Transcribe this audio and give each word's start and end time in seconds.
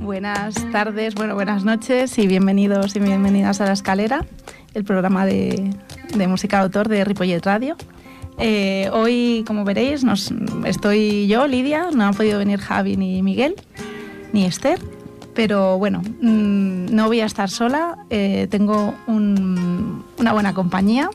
Buenas 0.00 0.54
tardes, 0.72 1.14
bueno, 1.14 1.34
buenas 1.34 1.64
noches 1.64 2.18
y 2.18 2.26
bienvenidos 2.26 2.96
y 2.96 3.00
bienvenidas 3.00 3.60
a 3.60 3.66
La 3.66 3.72
Escalera, 3.72 4.24
el 4.74 4.84
programa 4.84 5.26
de, 5.26 5.70
música 6.28 6.58
de 6.58 6.62
autor 6.64 6.88
de 6.88 7.04
Ripollet 7.04 7.44
Radio. 7.44 7.76
Eh, 8.38 8.88
hoy, 8.92 9.44
como 9.46 9.64
veréis, 9.64 10.04
estoy 10.64 11.26
yo, 11.26 11.46
Lidia, 11.46 11.90
no 11.94 12.04
han 12.04 12.14
podido 12.14 12.38
venir 12.38 12.60
Javi 12.60 12.96
ni 12.96 13.22
Miguel, 13.22 13.56
ni 14.32 14.44
Esther, 14.44 14.78
pero 15.34 15.78
bueno, 15.78 16.02
mm, 16.02 16.94
no 16.94 17.06
voy 17.06 17.20
a 17.20 17.26
estar 17.26 17.50
sola, 17.50 17.98
eh, 18.10 18.46
tengo 18.50 18.94
una 19.06 20.32
buena 20.32 20.54
compañía 20.54 21.10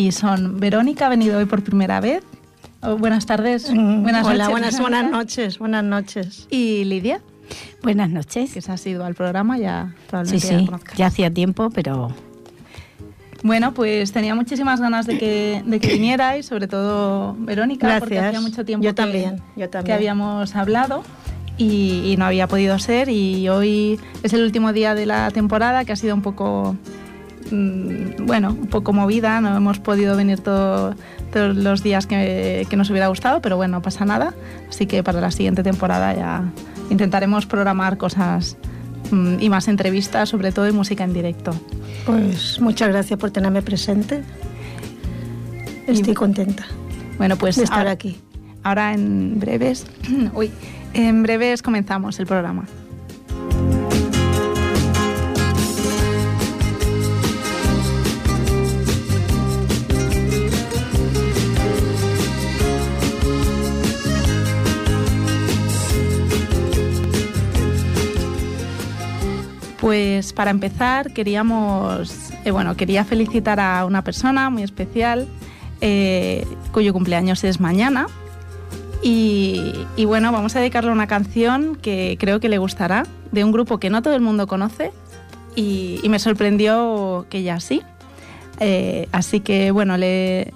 y 0.00 0.12
son 0.12 0.58
Verónica, 0.58 1.06
ha 1.06 1.08
venido 1.10 1.38
hoy 1.38 1.44
por 1.44 1.62
primera 1.62 2.00
vez. 2.00 2.22
Oh, 2.82 2.96
buenas 2.96 3.26
tardes. 3.26 3.70
Mm, 3.70 4.02
buenas 4.02 4.26
Hola, 4.26 4.48
Buenas, 4.48 4.80
buenas 4.80 5.10
noches. 5.10 5.58
Buenas 5.58 5.84
noches. 5.84 6.46
Y 6.50 6.84
Lidia. 6.84 7.20
Buenas 7.82 8.08
noches. 8.08 8.54
Que 8.54 8.62
se 8.62 8.72
ha 8.72 8.76
ido 8.88 9.04
al 9.04 9.14
programa, 9.14 9.58
ya 9.58 9.94
probablemente 10.08 10.46
sí, 10.46 10.58
sí. 10.58 10.70
Ya, 10.96 11.06
hacía 11.06 11.30
tiempo, 11.30 11.68
pero... 11.70 12.14
Bueno, 13.42 13.72
pues 13.72 14.12
tenía 14.12 14.34
muchísimas 14.34 14.80
ganas 14.80 15.06
de 15.06 15.18
que, 15.18 15.62
de 15.64 15.80
que 15.80 15.88
vinierais, 15.88 16.44
sobre 16.46 16.66
todo 16.66 17.34
Verónica, 17.38 17.98
porque 17.98 18.18
hacía 18.18 18.40
mucho 18.40 18.66
tiempo 18.66 18.84
yo 18.84 18.94
también, 18.94 19.40
yo 19.56 19.70
también. 19.70 19.86
que 19.86 19.92
habíamos 19.94 20.54
hablado 20.56 21.02
y, 21.56 22.16
no 22.18 22.26
había 22.26 22.46
podido 22.48 22.78
ser 22.78 23.08
y 23.08 23.48
hoy 23.48 23.98
es 24.22 24.34
el 24.34 24.42
último 24.42 24.74
día 24.74 24.94
de 24.94 25.06
la 25.06 25.30
temporada 25.30 25.86
que 25.86 25.92
ha 25.92 25.96
sido 25.96 26.14
un 26.14 26.20
poco 26.20 26.76
mm, 27.50 28.26
bueno, 28.26 28.50
un 28.50 28.66
poco 28.66 28.92
movida, 28.92 29.40
no 29.40 29.56
hemos 29.56 29.78
podido 29.78 30.16
venir 30.16 30.40
todos 30.40 30.96
los 31.32 31.82
días 31.82 32.06
que, 32.06 32.66
que, 32.68 32.76
nos 32.76 32.90
hubiera 32.90 33.08
gustado, 33.08 33.40
pero 33.40 33.56
bueno, 33.56 33.78
no 33.78 33.82
pasa 33.82 34.04
nada. 34.04 34.34
Así 34.68 34.86
que 34.86 35.02
para 35.02 35.20
la 35.20 35.30
siguiente 35.30 35.62
temporada 35.62 36.14
ya 36.14 36.44
intentaremos 36.90 37.46
programar 37.46 37.96
cosas 37.96 38.56
mm, 39.10 39.36
y 39.40 39.48
más 39.48 39.68
entrevistas, 39.68 40.28
sobre 40.28 40.52
todo 40.52 40.72
música 40.72 41.04
en 41.04 41.12
directo. 41.12 41.52
Pues 42.06 42.60
muchas 42.60 42.88
gracias 42.88 43.18
por 43.18 43.30
tenerme 43.30 43.62
presente. 43.62 44.22
Estoy 45.86 46.14
contenta. 46.14 46.66
Bueno, 47.18 47.36
pues 47.36 47.56
de 47.56 47.64
estar 47.64 47.86
aquí. 47.88 48.18
Ahora 48.62 48.92
en 48.92 49.38
breves, 49.40 49.86
uy, 50.34 50.50
en 50.94 51.22
breves 51.22 51.62
comenzamos 51.62 52.18
el 52.18 52.26
programa. 52.26 52.64
Pues 69.90 70.32
para 70.32 70.52
empezar 70.52 71.12
queríamos, 71.12 72.30
eh, 72.44 72.52
bueno, 72.52 72.76
quería 72.76 73.04
felicitar 73.04 73.58
a 73.58 73.84
una 73.84 74.04
persona 74.04 74.48
muy 74.48 74.62
especial 74.62 75.26
eh, 75.80 76.46
cuyo 76.70 76.92
cumpleaños 76.92 77.42
es 77.42 77.58
mañana. 77.58 78.06
Y, 79.02 79.74
bueno, 80.06 80.30
vamos 80.30 80.54
a 80.54 80.60
dedicarle 80.60 80.92
una 80.92 81.08
canción 81.08 81.74
que 81.74 82.16
creo 82.20 82.38
que 82.38 82.48
le 82.48 82.58
gustará, 82.58 83.02
de 83.32 83.42
un 83.42 83.50
grupo 83.50 83.78
que 83.80 83.90
no 83.90 84.00
todo 84.00 84.14
el 84.14 84.20
mundo 84.20 84.46
conoce 84.46 84.92
y, 85.56 86.00
me 86.08 86.20
sorprendió 86.20 87.26
que 87.28 87.42
ya 87.42 87.58
sí. 87.58 87.82
Eh, 88.60 89.08
así 89.10 89.40
que 89.40 89.72
bueno, 89.72 89.96
le, 89.96 90.52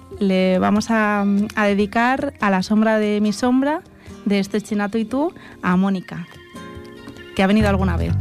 vamos 0.61 0.89
a, 0.91 1.25
a, 1.55 1.65
dedicar 1.65 2.35
a 2.39 2.49
la 2.49 2.63
sombra 2.63 2.99
de 2.99 3.19
mi 3.19 3.33
sombra 3.33 3.81
de 4.23 4.39
este 4.39 4.61
chinato 4.61 4.97
y 4.97 5.03
tú 5.03 5.33
a 5.61 5.75
Mónica, 5.75 6.25
que 7.35 7.43
ha 7.43 7.47
venido 7.47 7.67
alguna 7.67 7.97
vez. 7.97 8.13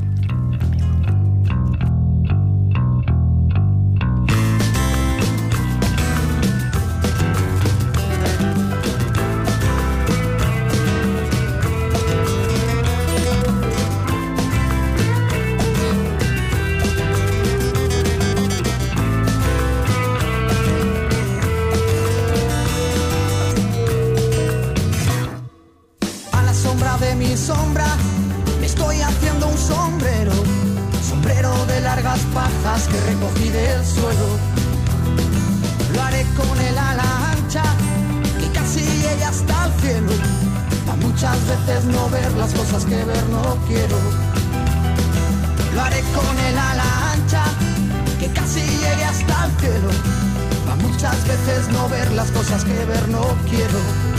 Muchas 51.05 51.29
veces 51.29 51.69
no 51.69 51.87
ver 51.91 52.11
las 52.13 52.31
cosas 52.31 52.65
que 52.65 52.83
ver 52.87 53.07
no 53.11 53.37
quiero. 53.47 54.14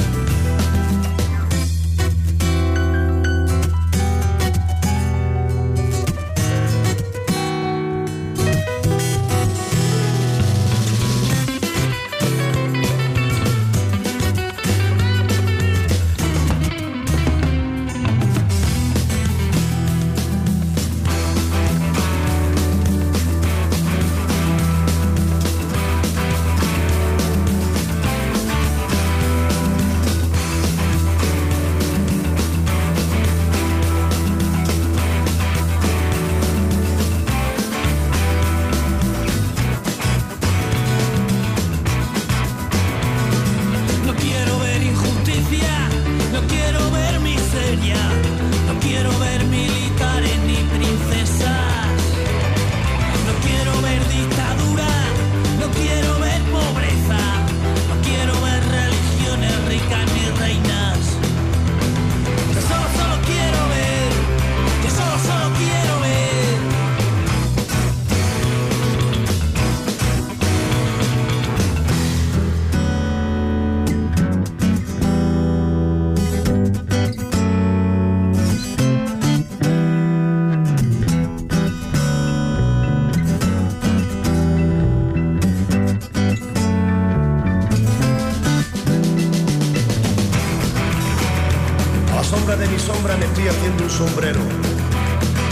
Sombrero, 93.90 94.42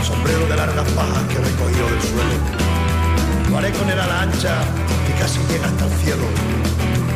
sombrero 0.04 0.48
de 0.48 0.56
largas 0.56 0.90
pajas 0.92 1.24
que 1.30 1.38
recogió 1.38 1.86
del 1.88 2.02
suelo. 2.02 2.36
Lo 3.50 3.58
haré 3.58 3.72
con 3.72 3.90
el 3.90 4.00
ala 4.00 4.22
ancha 4.24 4.56
que 5.08 5.14
casi 5.22 5.40
llega 5.48 5.68
hasta 5.68 5.86
el 5.86 5.92
cielo. 6.04 6.26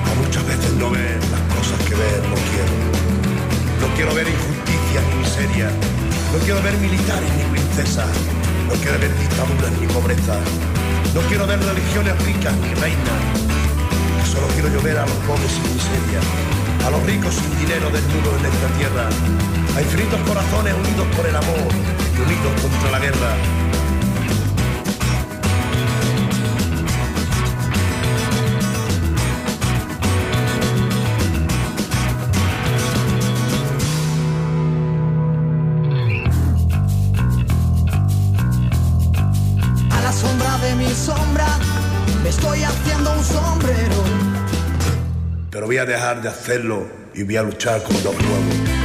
A 0.05 0.23
muchas 0.23 0.45
veces 0.45 0.71
no 0.73 0.89
ver 0.89 1.19
las 1.31 1.41
cosas 1.55 1.79
que 1.87 1.95
ver 1.95 2.19
no 2.31 2.35
quiero. 2.47 2.73
No 3.81 3.87
quiero 3.95 4.13
ver 4.13 4.27
injusticias 4.27 5.03
ni 5.09 5.15
miseria. 5.19 5.69
No 6.31 6.39
quiero 6.39 6.61
ver 6.61 6.77
militares 6.77 7.31
ni 7.37 7.43
princesas. 7.51 8.07
No 8.67 8.73
quiero 8.75 8.99
ver 8.99 9.11
dictaduras 9.19 9.71
ni 9.81 9.87
pobreza. 9.87 10.35
No 11.13 11.21
quiero 11.27 11.47
ver 11.47 11.59
religiones 11.59 12.13
ricas 12.23 12.55
ni 12.57 12.73
reinas. 12.75 13.21
Solo 14.31 14.47
quiero 14.53 14.69
llover 14.69 14.97
a 14.97 15.05
los 15.05 15.17
pobres 15.27 15.51
sin 15.51 15.63
miseria, 15.73 16.19
a 16.85 16.91
los 16.91 17.01
ricos 17.03 17.33
sin 17.33 17.51
dinero 17.59 17.89
desnudos 17.89 18.37
en 18.39 18.45
esta 18.45 18.67
tierra, 18.77 19.09
a 19.77 19.81
infinitos 19.81 20.19
corazones 20.21 20.73
unidos 20.73 21.07
por 21.15 21.25
el 21.27 21.35
amor 21.35 21.71
y 22.15 22.21
unidos 22.21 22.61
contra 22.61 22.91
la 22.91 22.99
guerra. 22.99 23.35
voy 45.67 45.77
a 45.79 45.85
dejar 45.85 46.21
de 46.21 46.29
hacerlo 46.29 46.87
y 47.13 47.23
voy 47.23 47.35
a 47.35 47.43
luchar 47.43 47.83
con 47.83 47.93
los 47.95 48.13
nuevos. 48.13 48.76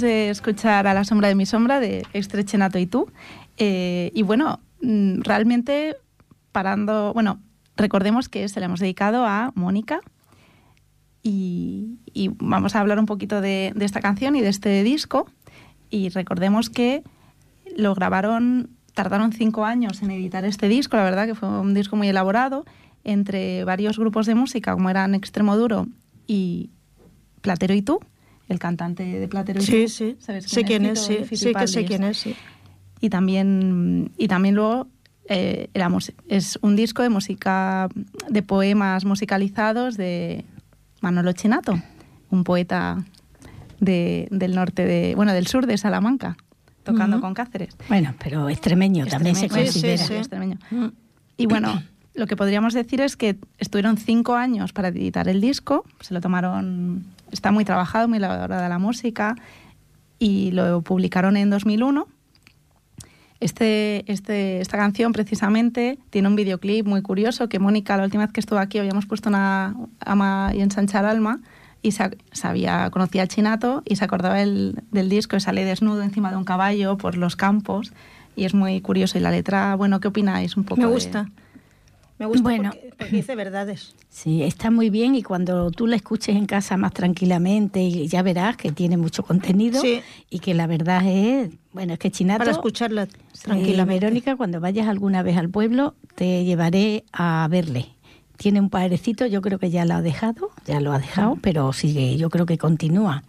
De 0.00 0.28
escuchar 0.28 0.88
A 0.88 0.94
la 0.94 1.04
sombra 1.04 1.28
de 1.28 1.36
mi 1.36 1.46
sombra 1.46 1.78
de 1.78 2.04
Estrechenato 2.12 2.80
y 2.80 2.86
tú. 2.86 3.12
Eh, 3.58 4.10
y 4.12 4.22
bueno, 4.22 4.58
mm, 4.82 5.20
realmente 5.20 5.96
parando, 6.50 7.12
bueno, 7.14 7.38
recordemos 7.76 8.28
que 8.28 8.48
se 8.48 8.58
le 8.58 8.66
hemos 8.66 8.80
dedicado 8.80 9.24
a 9.24 9.52
Mónica 9.54 10.00
y, 11.22 11.98
vamos 12.38 12.74
a 12.74 12.80
hablar 12.80 12.98
un 12.98 13.06
poquito 13.06 13.40
de, 13.40 13.72
esta 13.78 14.00
canción 14.00 14.34
y 14.34 14.40
de 14.40 14.48
este 14.48 14.82
disco. 14.82 15.28
Y 15.90 16.08
recordemos 16.08 16.70
que 16.70 17.04
lo 17.76 17.94
grabaron, 17.94 18.70
tardaron 18.94 19.32
cinco 19.32 19.64
años 19.64 20.02
en 20.02 20.10
editar 20.10 20.44
este 20.44 20.66
disco, 20.66 20.96
la 20.96 21.04
verdad 21.04 21.26
que 21.26 21.36
fue 21.36 21.48
un 21.48 21.72
disco 21.72 21.94
muy 21.94 22.08
elaborado 22.08 22.64
entre 23.04 23.62
varios 23.62 23.96
grupos 23.96 24.26
de 24.26 24.34
música 24.34 24.72
como 24.72 24.90
eran 24.90 25.14
Extremo 25.14 25.56
Duro 25.56 25.86
y 26.26 26.70
Platero 27.42 27.74
y 27.74 27.82
tú 27.82 28.00
el 28.48 28.58
cantante 28.58 29.04
de 29.04 29.28
Platero. 29.28 29.60
Sí, 29.60 29.88
sí. 29.88 30.16
¿Sabes 30.18 30.44
sé 30.44 30.64
quién 30.64 30.84
es, 30.86 31.00
sí, 31.00 31.18
sí 31.36 31.52
que 31.52 31.66
sé 31.66 31.84
quién 31.84 32.04
es, 32.04 32.18
sí. 32.18 32.36
Y 33.00 33.10
también, 33.10 34.12
y 34.16 34.28
también 34.28 34.54
luego 34.54 34.86
eh, 35.28 35.68
es 36.28 36.58
un 36.62 36.76
disco 36.76 37.02
de 37.02 37.08
música, 37.08 37.88
de 38.28 38.42
poemas 38.42 39.04
musicalizados 39.04 39.96
de 39.96 40.44
Manolo 41.00 41.32
Chinato, 41.32 41.80
un 42.30 42.44
poeta 42.44 43.04
de, 43.80 44.28
del 44.30 44.54
norte 44.54 44.84
de, 44.84 45.14
bueno, 45.14 45.32
del 45.32 45.46
sur 45.46 45.66
de 45.66 45.78
Salamanca, 45.78 46.36
tocando 46.82 47.20
con 47.20 47.34
Cáceres. 47.34 47.76
Bueno, 47.88 48.14
pero 48.22 48.48
extremeño, 48.48 49.06
también 49.06 49.36
se 49.36 49.48
considera. 49.48 49.98
Sí, 49.98 50.08
sí, 50.08 50.14
extremeño. 50.14 50.58
Y 51.36 51.46
bueno, 51.46 51.82
lo 52.14 52.26
que 52.26 52.36
podríamos 52.36 52.74
decir 52.74 53.00
es 53.00 53.16
que 53.16 53.36
estuvieron 53.58 53.96
cinco 53.96 54.34
años 54.34 54.72
para 54.72 54.88
editar 54.88 55.28
el 55.28 55.40
disco, 55.40 55.84
se 56.00 56.14
lo 56.14 56.20
tomaron 56.20 57.04
está 57.34 57.52
muy 57.52 57.64
trabajado, 57.64 58.08
muy 58.08 58.18
elaborada 58.18 58.68
la 58.68 58.78
música 58.78 59.34
y 60.18 60.52
lo 60.52 60.82
publicaron 60.82 61.36
en 61.36 61.50
2001. 61.50 62.06
Este, 63.40 64.10
este, 64.10 64.60
esta 64.60 64.78
canción 64.78 65.12
precisamente 65.12 65.98
tiene 66.10 66.28
un 66.28 66.36
videoclip 66.36 66.86
muy 66.86 67.02
curioso 67.02 67.48
que 67.48 67.58
Mónica, 67.58 67.96
la 67.96 68.04
última 68.04 68.24
vez 68.24 68.32
que 68.32 68.40
estuvo 68.40 68.58
aquí, 68.58 68.78
habíamos 68.78 69.06
puesto 69.06 69.28
una 69.28 69.76
ama 70.00 70.52
y 70.54 70.60
ensanchar 70.62 71.04
alma 71.04 71.40
y 71.82 71.92
sabía, 71.92 72.88
conocía 72.90 73.22
al 73.22 73.28
chinato 73.28 73.82
y 73.84 73.96
se 73.96 74.04
acordaba 74.04 74.36
del 74.36 75.08
disco 75.10 75.36
y 75.36 75.40
sale 75.40 75.66
desnudo 75.66 76.02
encima 76.02 76.30
de 76.30 76.36
un 76.36 76.44
caballo 76.44 76.96
por 76.96 77.18
los 77.18 77.36
campos 77.36 77.92
y 78.36 78.44
es 78.44 78.54
muy 78.54 78.80
curioso. 78.80 79.18
Y 79.18 79.20
la 79.20 79.30
letra, 79.30 79.74
bueno, 79.74 80.00
¿qué 80.00 80.08
opináis 80.08 80.56
un 80.56 80.64
poco? 80.64 80.80
Me 80.80 80.86
gusta. 80.86 81.28
Me 82.18 82.26
gusta 82.26 82.42
bueno, 82.42 82.70
porque, 82.96 83.16
dice 83.16 83.34
verdades. 83.34 83.94
Sí, 84.08 84.44
está 84.44 84.70
muy 84.70 84.88
bien 84.88 85.16
y 85.16 85.22
cuando 85.24 85.72
tú 85.72 85.88
la 85.88 85.96
escuches 85.96 86.36
en 86.36 86.46
casa 86.46 86.76
más 86.76 86.92
tranquilamente 86.92 87.82
y 87.82 88.06
ya 88.06 88.22
verás 88.22 88.56
que 88.56 88.70
tiene 88.70 88.96
mucho 88.96 89.24
contenido 89.24 89.82
y 90.30 90.38
que 90.38 90.54
la 90.54 90.68
verdad 90.68 91.02
es, 91.04 91.50
bueno, 91.72 91.94
es 91.94 91.98
que 91.98 92.12
Chinato... 92.12 92.38
Para 92.38 92.52
escucharla 92.52 93.08
tranquilamente. 93.42 94.06
Verónica, 94.06 94.36
cuando 94.36 94.60
vayas 94.60 94.86
alguna 94.86 95.24
vez 95.24 95.36
al 95.36 95.50
pueblo 95.50 95.94
te 96.14 96.44
llevaré 96.44 97.04
a 97.12 97.48
verle. 97.50 97.88
Tiene 98.36 98.60
un 98.60 98.70
padrecito, 98.70 99.26
yo 99.26 99.42
creo 99.42 99.58
que 99.58 99.70
ya 99.70 99.84
lo 99.84 99.94
ha 99.94 100.02
dejado, 100.02 100.50
ya 100.66 100.80
lo 100.80 100.92
ha 100.92 100.98
dejado, 100.98 101.38
pero 101.40 101.72
sigue, 101.72 102.16
yo 102.16 102.30
creo 102.30 102.46
que 102.46 102.58
continúa. 102.58 103.24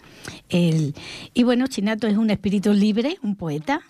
El, 0.50 0.94
y 1.34 1.44
bueno, 1.44 1.68
Chinato 1.68 2.06
es 2.08 2.18
un 2.18 2.30
espíritu 2.30 2.74
libre, 2.74 3.18
un 3.24 3.36
poeta. 3.36 3.82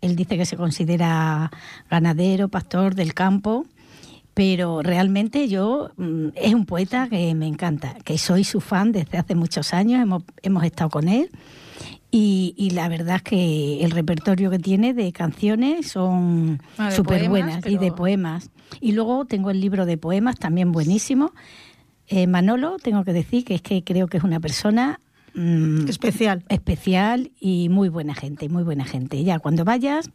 Él 0.00 0.16
dice 0.16 0.36
que 0.36 0.46
se 0.46 0.56
considera 0.56 1.50
ganadero, 1.88 2.48
pastor 2.48 2.94
del 2.94 3.14
campo 3.14 3.66
pero 4.40 4.80
realmente 4.80 5.48
yo 5.48 5.90
mm, 5.98 6.28
es 6.34 6.54
un 6.54 6.64
poeta 6.64 7.10
que 7.10 7.34
me 7.34 7.46
encanta, 7.46 7.96
que 8.02 8.16
soy 8.16 8.42
su 8.42 8.62
fan 8.62 8.90
desde 8.90 9.18
hace 9.18 9.34
muchos 9.34 9.74
años, 9.74 10.00
hemos, 10.00 10.22
hemos 10.40 10.64
estado 10.64 10.88
con 10.88 11.08
él 11.08 11.28
y, 12.10 12.70
la 12.72 12.88
verdad 12.88 13.16
es 13.16 13.22
que 13.22 13.84
el 13.84 13.90
repertorio 13.90 14.50
que 14.50 14.58
tiene 14.58 14.94
de 14.94 15.12
canciones 15.12 15.90
son 15.90 16.62
ah, 16.78 16.90
súper 16.90 17.28
buenas 17.28 17.66
y 17.66 17.76
de 17.76 17.92
poemas. 17.92 18.50
Y 18.80 18.92
luego 18.92 19.26
tengo 19.26 19.50
el 19.50 19.60
libro 19.60 19.84
de 19.84 19.98
poemas 19.98 20.36
también 20.36 20.72
buenísimo. 20.72 21.34
Eh, 22.08 22.26
Manolo, 22.26 22.78
tengo 22.78 23.04
que 23.04 23.12
decir 23.12 23.44
que 23.44 23.56
es 23.56 23.60
que 23.62 23.84
creo 23.84 24.06
que 24.06 24.16
es 24.16 24.24
una 24.24 24.40
persona 24.40 25.00
mm, 25.34 25.86
especial. 25.86 26.44
Especial 26.48 27.30
y 27.38 27.68
muy 27.68 27.90
buena 27.90 28.14
gente, 28.14 28.48
muy 28.48 28.62
buena 28.62 28.86
gente. 28.86 29.22
Ya 29.22 29.38
cuando 29.38 29.66
vayas, 29.66 30.08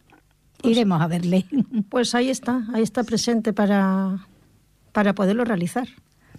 Iremos 0.70 1.02
a 1.02 1.08
verle. 1.08 1.46
Pues 1.90 2.16
ahí 2.16 2.30
está, 2.30 2.64
ahí 2.74 2.84
está 2.84 3.04
presente 3.04 3.54
para, 3.54 4.28
para 4.92 5.14
poderlo 5.14 5.46
realizar. 5.46 5.88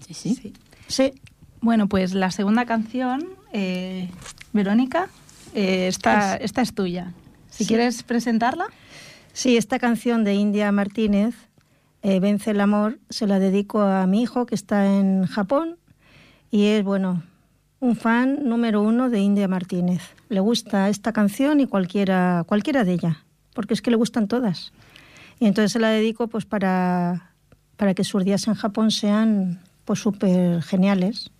Sí, 0.01 0.15
sí. 0.15 0.53
sí. 0.89 1.13
Bueno, 1.61 1.89
pues 1.89 2.15
la 2.15 2.31
segunda 2.31 2.67
canción, 2.67 3.27
eh, 3.53 4.11
Verónica, 4.53 5.09
eh, 5.55 5.89
esta, 5.89 6.37
esta, 6.37 6.63
es 6.63 6.75
tuya. 6.75 7.13
Si 7.51 7.67
quieres 7.67 8.03
presentarla. 8.03 8.67
Sí, 9.33 9.57
esta 9.57 9.79
canción 9.79 10.25
de 10.25 10.35
India 10.35 10.71
Martínez, 10.73 11.35
eh, 12.03 12.21
Vence 12.21 12.51
el 12.51 12.61
Amor, 12.61 12.99
se 13.11 13.27
la 13.27 13.39
dedico 13.39 13.81
a 13.81 14.07
mi 14.07 14.23
hijo 14.23 14.47
que 14.47 14.55
está 14.55 14.87
en 14.87 15.27
Japón 15.27 15.77
y 16.51 16.67
es, 16.67 16.85
bueno, 16.85 17.23
un 17.81 17.97
fan 17.97 18.49
número 18.49 18.83
uno 18.83 19.11
de 19.11 19.21
India 19.21 19.49
Martínez. 19.49 20.03
Le 20.29 20.41
gusta 20.41 20.89
esta 20.89 21.13
canción 21.13 21.61
y 21.61 21.67
cualquiera, 21.67 22.45
cualquiera 22.47 22.85
de 22.85 22.93
ella 22.93 23.26
porque 23.57 23.75
es 23.75 23.81
que 23.81 23.91
le 23.91 23.97
gustan 23.97 24.29
todas. 24.29 24.73
Y 25.41 25.47
entonces 25.47 25.73
se 25.73 25.81
la 25.81 25.89
dedico 25.89 26.29
pues 26.29 26.45
para, 26.45 27.33
para 27.77 27.95
que 27.95 28.05
sus 28.05 28.23
días 28.23 28.47
en 28.47 28.55
Japón 28.55 28.91
sean 28.91 29.61
pues 29.87 29.99
súper 29.99 30.63
geniales, 30.63 31.31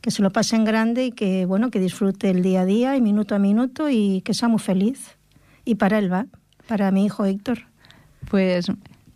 que 0.00 0.10
se 0.10 0.20
lo 0.20 0.30
pase 0.30 0.56
en 0.56 0.64
grande 0.64 1.06
y 1.06 1.12
que 1.12 1.46
bueno, 1.46 1.70
que 1.70 1.78
disfrute 1.78 2.28
el 2.28 2.42
día 2.42 2.62
a 2.62 2.64
día 2.64 2.96
y 2.96 3.00
minuto 3.00 3.36
a 3.36 3.38
minuto 3.38 3.88
y 3.88 4.20
que 4.22 4.34
sea 4.34 4.48
muy 4.48 4.58
feliz. 4.58 5.16
Y 5.64 5.76
para 5.76 5.98
él 5.98 6.12
va, 6.12 6.26
para 6.66 6.90
mi 6.90 7.06
hijo 7.06 7.24
Héctor. 7.24 7.60
Pues 8.28 8.66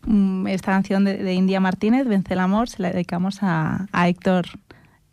mm, 0.06 0.46
esta 0.46 0.72
canción 0.72 1.04
de, 1.04 1.34
India 1.34 1.58
Martínez, 1.58 2.06
Vence 2.06 2.34
el 2.34 2.40
amor, 2.40 2.68
se 2.68 2.80
la 2.82 2.92
dedicamos 2.92 3.42
a, 3.42 3.88
a 3.90 4.08
Héctor, 4.08 4.46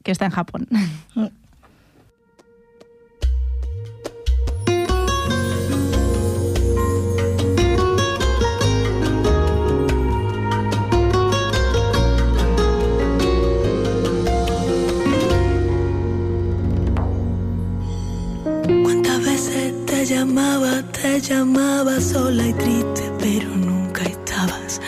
que 0.04 0.12
está 0.12 0.26
en 0.26 0.32
Japón. 0.32 0.68
Te 21.06 21.22
llamaba 21.22 22.02
sola 22.02 22.48
y 22.48 22.54
triste, 22.54 23.12
pero 23.20 23.48
nunca 23.50 24.02
estabas, 24.02 24.82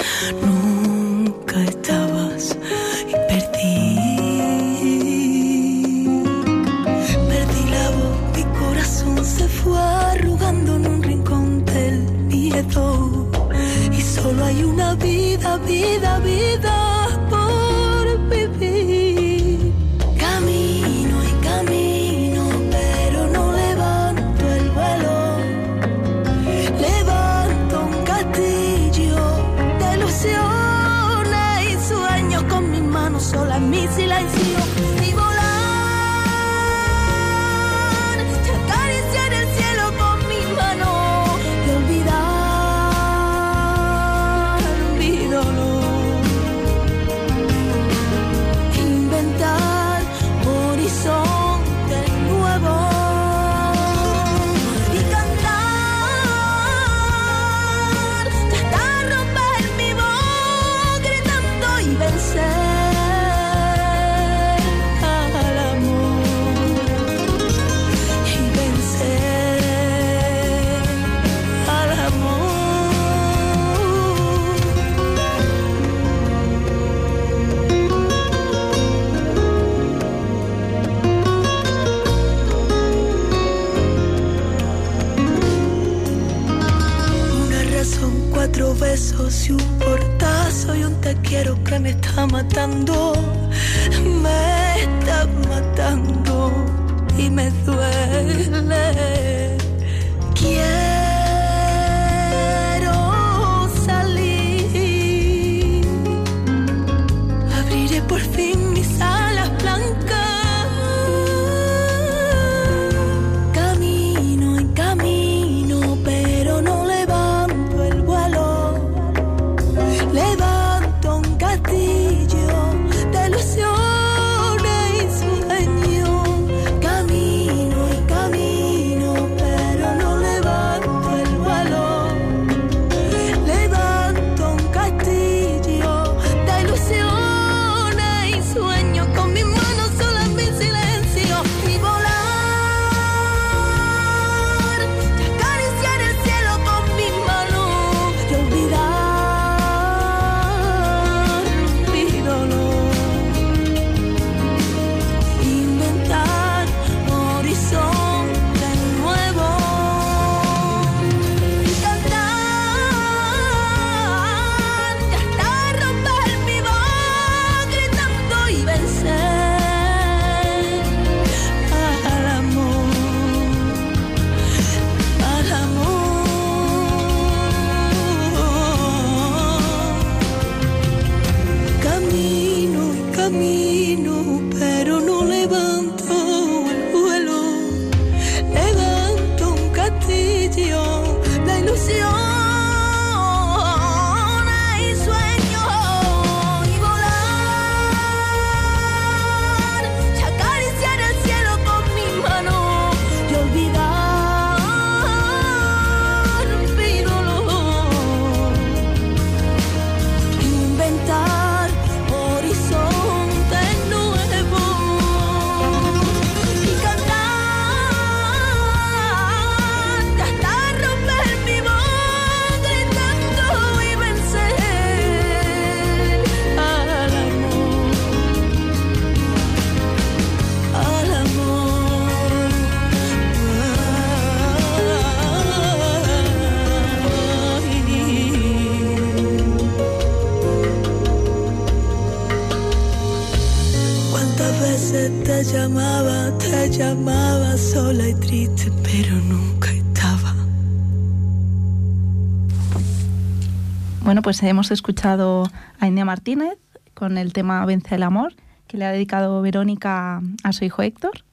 pues 254.37 254.51
hemos 254.51 254.69
escuchado 254.69 255.49
a 255.79 255.87
India 255.87 256.05
Martínez 256.05 256.59
con 256.93 257.17
el 257.17 257.33
tema 257.33 257.65
Vence 257.65 257.95
el 257.95 258.03
amor, 258.03 258.35
que 258.67 258.77
le 258.77 258.85
ha 258.85 258.91
dedicado 258.91 259.41
Verónica 259.41 260.21
a 260.43 260.53
su 260.53 260.63
hijo 260.63 260.83
Héctor. 260.83 261.23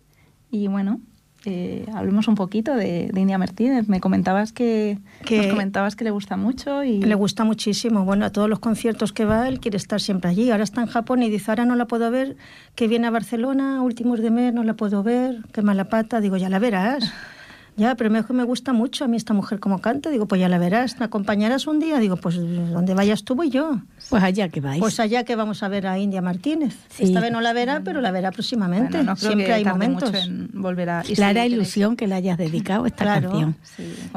Y 0.50 0.68
bueno, 0.68 1.00
eh, 1.44 1.84
hablemos 1.92 2.28
un 2.28 2.34
poquito 2.34 2.74
de, 2.74 3.10
India 3.14 3.36
Martínez. 3.36 3.88
Me 3.88 4.00
comentabas 4.00 4.52
que, 4.52 4.98
que 5.26 5.50
comentabas 5.50 5.96
que 5.96 6.04
le 6.04 6.12
gusta 6.12 6.38
mucho 6.38 6.82
y 6.82 7.02
le 7.02 7.14
gusta 7.14 7.44
muchísimo. 7.44 8.06
Bueno, 8.06 8.24
a 8.24 8.30
todos 8.30 8.48
los 8.48 8.58
conciertos 8.58 9.12
que 9.12 9.26
va 9.26 9.48
él 9.48 9.60
quiere 9.60 9.76
estar 9.76 10.00
siempre 10.00 10.30
allí. 10.30 10.50
Ahora 10.50 10.64
está 10.64 10.80
en 10.80 10.86
Japón 10.86 11.22
y 11.22 11.28
dice 11.28 11.50
ahora 11.50 11.66
no 11.66 11.76
la 11.76 11.84
puedo 11.84 12.10
ver, 12.10 12.38
que 12.74 12.88
viene 12.88 13.06
a 13.06 13.10
Barcelona 13.10 13.82
últimos 13.82 14.20
de 14.20 14.30
mes 14.30 14.54
no 14.54 14.64
la 14.64 14.74
puedo 14.74 15.02
ver, 15.02 15.42
qué 15.52 15.60
mala 15.60 15.90
pata. 15.90 16.20
Digo 16.22 16.38
ya 16.38 16.48
la 16.48 16.58
verás. 16.58 17.12
Ya, 17.76 17.96
pero 17.96 18.08
me, 18.08 18.22
me 18.22 18.44
gusta 18.44 18.72
mucho 18.72 19.04
a 19.04 19.08
mí 19.08 19.16
esta 19.16 19.34
mujer 19.34 19.58
como 19.58 19.80
canta. 19.80 20.10
Digo, 20.10 20.26
pues 20.26 20.40
ya 20.40 20.48
la 20.48 20.58
verás, 20.58 20.98
¿me 21.00 21.06
acompañarás 21.06 21.66
un 21.66 21.80
día? 21.80 21.98
Digo, 21.98 22.16
pues 22.16 22.36
donde 22.36 22.94
vayas 22.94 23.24
tú 23.24 23.34
voy 23.34 23.50
yo. 23.50 23.80
Pues 24.10 24.22
allá 24.22 24.48
que 24.48 24.60
vais. 24.60 24.78
Pues 24.78 25.00
allá 25.00 25.24
que 25.24 25.34
vamos 25.34 25.62
a 25.64 25.68
ver 25.68 25.88
a 25.88 25.98
India 25.98 26.22
Martínez. 26.22 26.76
Esta 26.98 27.20
vez 27.20 27.32
no 27.32 27.40
la 27.40 27.52
verá, 27.52 27.80
pero 27.80 28.00
la 28.00 28.12
verá 28.12 28.30
próximamente. 28.30 29.04
Siempre 29.16 29.52
hay 29.52 29.64
momentos. 29.64 30.14
En 30.14 30.50
volver 30.52 30.88
a... 30.90 31.02
Clara 31.02 31.46
ilusión 31.46 31.96
que 31.96 32.06
le 32.06 32.14
hayas 32.14 32.38
dedicado 32.38 32.86
esta 32.86 33.04
canción. 33.04 33.56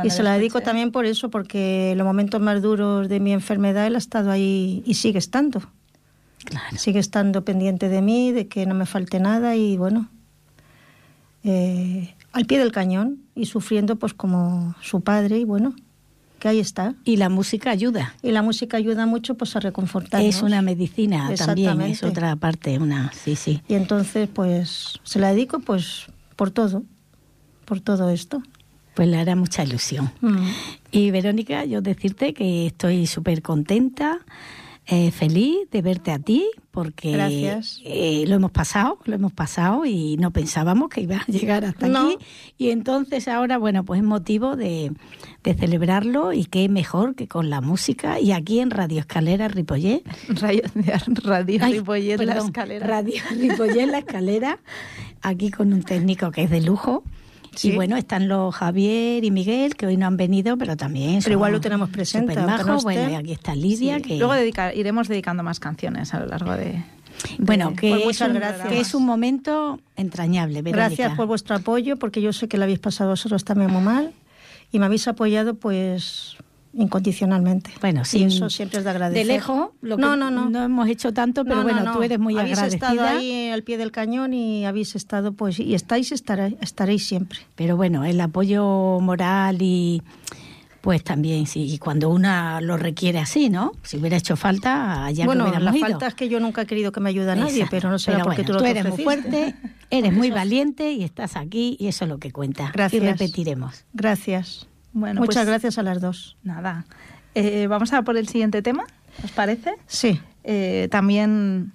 y 0.03 0.09
se 0.11 0.21
la 0.21 0.33
dedico 0.33 0.61
también 0.61 0.91
por 0.91 1.05
eso, 1.05 1.29
porque 1.29 1.93
los 1.97 2.05
momentos 2.05 2.39
más 2.39 2.61
duros 2.61 3.09
de 3.09 3.19
mi 3.19 3.33
enfermedad 3.33 3.87
él 3.87 3.95
ha 3.95 3.99
estado 3.99 4.29
ahí 4.29 4.83
y 4.85 4.93
sigue 4.95 5.17
estando. 5.17 5.61
Claro. 6.45 6.77
Sigue 6.77 6.99
estando 6.99 7.43
pendiente 7.43 7.89
de 7.89 8.01
mí, 8.01 8.31
de 8.31 8.47
que 8.47 8.65
no 8.65 8.75
me 8.75 8.85
falte 8.85 9.19
nada 9.19 9.55
y 9.55 9.75
bueno, 9.75 10.09
eh, 11.43 12.13
al 12.37 12.45
pie 12.45 12.59
del 12.59 12.71
cañón 12.71 13.23
y 13.33 13.47
sufriendo 13.47 13.95
pues 13.95 14.13
como 14.13 14.75
su 14.79 15.01
padre 15.01 15.39
y 15.39 15.43
bueno, 15.43 15.73
que 16.37 16.47
ahí 16.47 16.59
está. 16.59 16.93
Y 17.03 17.17
la 17.17 17.29
música 17.29 17.71
ayuda. 17.71 18.13
Y 18.21 18.31
la 18.31 18.43
música 18.43 18.77
ayuda 18.77 19.07
mucho 19.07 19.35
pues 19.35 19.55
a 19.55 19.59
reconfortarnos. 19.59 20.35
Es 20.35 20.43
una 20.43 20.61
medicina 20.61 21.33
también, 21.35 21.81
es 21.81 22.03
otra 22.03 22.35
parte, 22.35 22.77
una, 22.77 23.11
sí, 23.11 23.35
sí. 23.35 23.63
Y 23.67 23.73
entonces 23.73 24.29
pues 24.31 24.99
se 25.01 25.17
la 25.17 25.31
dedico 25.31 25.61
pues 25.61 26.05
por 26.35 26.51
todo, 26.51 26.83
por 27.65 27.81
todo 27.81 28.11
esto. 28.11 28.43
Pues 28.93 29.07
le 29.07 29.17
hará 29.17 29.35
mucha 29.35 29.63
ilusión. 29.63 30.11
Mm. 30.21 30.47
Y 30.91 31.09
Verónica, 31.09 31.65
yo 31.65 31.81
decirte 31.81 32.35
que 32.35 32.67
estoy 32.67 33.07
súper 33.07 33.41
contenta 33.41 34.19
eh, 34.89 35.11
feliz 35.11 35.69
de 35.69 35.81
verte 35.81 36.11
a 36.11 36.19
ti 36.19 36.49
porque 36.71 37.11
eh, 37.83 38.23
lo 38.25 38.35
hemos 38.35 38.51
pasado, 38.51 38.99
lo 39.03 39.15
hemos 39.15 39.33
pasado 39.33 39.85
y 39.85 40.15
no 40.15 40.31
pensábamos 40.31 40.89
que 40.89 41.01
iba 41.01 41.17
a 41.17 41.25
llegar 41.25 41.65
hasta 41.65 41.87
aquí. 41.87 42.17
Y 42.57 42.69
entonces 42.69 43.27
ahora, 43.27 43.57
bueno, 43.57 43.83
pues 43.83 43.99
es 43.99 44.05
motivo 44.05 44.55
de, 44.55 44.93
celebrarlo 45.43 46.31
y 46.31 46.45
qué 46.45 46.69
mejor 46.69 47.15
que 47.15 47.27
con 47.27 47.49
la 47.49 47.59
música 47.59 48.19
y 48.21 48.31
aquí 48.31 48.59
en 48.59 48.69
Radio 48.69 48.99
Escalera 48.99 49.49
Ripollé. 49.49 50.03
Radio, 50.29 50.61
Radio 51.23 51.65
Ripollé 51.65 52.17
La 52.17 52.37
Escalera. 52.37 52.87
Radio 52.87 53.15
Ripollé 53.31 53.87
La 53.87 53.97
Escalera, 53.97 54.59
aquí 55.21 55.51
con 55.51 55.73
un 55.73 55.83
técnico 55.83 56.31
que 56.31 56.43
es 56.43 56.49
de 56.49 56.61
lujo. 56.61 57.03
Y 57.63 57.71
bueno, 57.71 57.97
están 57.97 58.27
los 58.27 58.53
Javier 58.55 59.23
y 59.23 59.31
Miguel, 59.31 59.75
que 59.75 59.87
hoy 59.87 59.97
no 59.97 60.07
han 60.07 60.17
venido, 60.17 60.57
pero 60.57 60.77
también. 60.77 61.19
Pero 61.23 61.33
igual 61.33 61.51
lo 61.51 61.61
tenemos 61.61 61.89
presente. 61.89 62.35
bueno, 62.83 63.09
y 63.09 63.15
aquí 63.15 63.31
está 63.31 63.55
Lidia. 63.55 63.99
Que... 63.99 64.17
Luego 64.17 64.35
iremos 64.75 65.07
dedicando 65.07 65.43
más 65.43 65.59
canciones 65.59 66.13
a 66.13 66.19
lo 66.19 66.27
largo 66.27 66.55
de. 66.55 66.83
bueno, 67.39 67.73
que, 67.75 67.99
pues 68.03 68.21
es 68.21 68.27
un, 68.27 68.39
que, 68.69 68.79
es 68.79 68.93
un, 68.93 69.05
momento 69.05 69.79
entrañable. 69.95 70.61
Gracias 70.61 71.15
por 71.15 71.27
vuestro 71.27 71.55
apoyo, 71.55 71.97
porque 71.97 72.21
yo 72.21 72.33
sé 72.33 72.47
que 72.47 72.57
lo 72.57 72.63
habéis 72.63 72.79
pasado 72.79 73.11
vosotros 73.11 73.43
también 73.43 73.71
muy 73.71 73.81
mal 73.81 74.13
y 74.71 74.79
me 74.79 74.85
habéis 74.85 75.07
apoyado 75.07 75.55
pues 75.55 76.37
incondicionalmente. 76.77 77.71
Bueno, 77.81 78.05
sí. 78.05 78.23
eso 78.23 78.49
siempre 78.49 78.79
es 78.79 78.83
de 78.83 78.89
agradecer. 78.89 79.25
De 79.25 79.33
lejos, 79.33 79.69
lo 79.81 79.97
no, 79.97 80.15
no, 80.15 80.31
no. 80.31 80.49
no 80.49 80.63
hemos 80.63 80.87
hecho 80.87 81.11
tanto, 81.13 81.43
pero 81.43 81.63
bueno, 81.63 81.91
tú 81.91 82.03
eres 82.03 82.19
muy 82.19 82.37
habéis 82.37 82.57
agradecida. 82.57 82.89
Habéis 82.89 83.01
estado 83.01 83.17
ahí 83.17 83.49
al 83.49 83.63
pie 83.63 83.77
del 83.77 83.91
cañón 83.91 84.33
y 84.33 84.65
habéis 84.65 84.95
estado, 84.95 85.33
pues, 85.33 85.59
y 85.59 85.73
estáis, 85.73 86.11
estaréis 86.11 87.07
siempre. 87.07 87.39
Pero 87.55 87.75
bueno, 87.75 88.05
el 88.05 88.21
apoyo 88.21 88.99
moral 89.01 89.57
y 89.61 90.01
pues 90.81 91.03
también, 91.03 91.47
sí, 91.47 91.77
cuando 91.79 92.09
una 92.09 92.61
lo 92.61 92.77
requiere 92.77 93.19
así, 93.19 93.49
¿no? 93.49 93.73
Si 93.81 93.97
hubiera 93.97 94.15
hecho 94.15 94.37
falta, 94.37 95.03
allá 95.05 95.25
bueno, 95.25 95.51
que 95.51 95.59
la 95.59 95.73
falta 95.73 96.07
es 96.07 96.13
que 96.13 96.29
yo 96.29 96.39
nunca 96.39 96.61
he 96.61 96.65
querido 96.65 96.93
que 96.93 97.01
me 97.01 97.09
ayude 97.09 97.31
a 97.31 97.35
nadie, 97.35 97.67
pero 97.69 97.89
no 97.89 97.99
sé 97.99 98.13
porque 98.23 98.43
tú 98.43 98.53
lo 98.53 98.59
tú 98.59 98.65
eres 98.65 98.87
muy 98.87 99.03
fuerte, 99.03 99.55
eres 99.89 100.13
muy 100.13 100.31
valiente 100.31 100.93
y 100.93 101.03
estás 101.03 101.35
aquí 101.35 101.75
y 101.79 101.87
eso 101.87 102.05
es 102.05 102.09
lo 102.09 102.19
que 102.19 102.31
cuenta. 102.31 102.71
Gracias. 102.73 103.03
Y 103.03 103.05
repetiremos. 103.05 103.83
Gracias. 103.93 104.67
Bueno, 104.97 105.21
Muchas 105.21 105.35
pues 105.35 105.47
gracias 105.47 105.77
a 105.77 105.83
las 105.83 106.01
dos. 106.01 106.37
Nada. 106.41 106.85
Eh, 107.35 107.67
vamos 107.67 107.93
a 107.93 108.01
por 108.01 108.17
el 108.17 108.27
siguiente 108.27 108.63
tema, 108.63 108.83
¿os 109.23 109.31
parece? 109.31 109.75
Sí. 109.85 110.19
Eh, 110.43 110.87
también. 110.89 111.71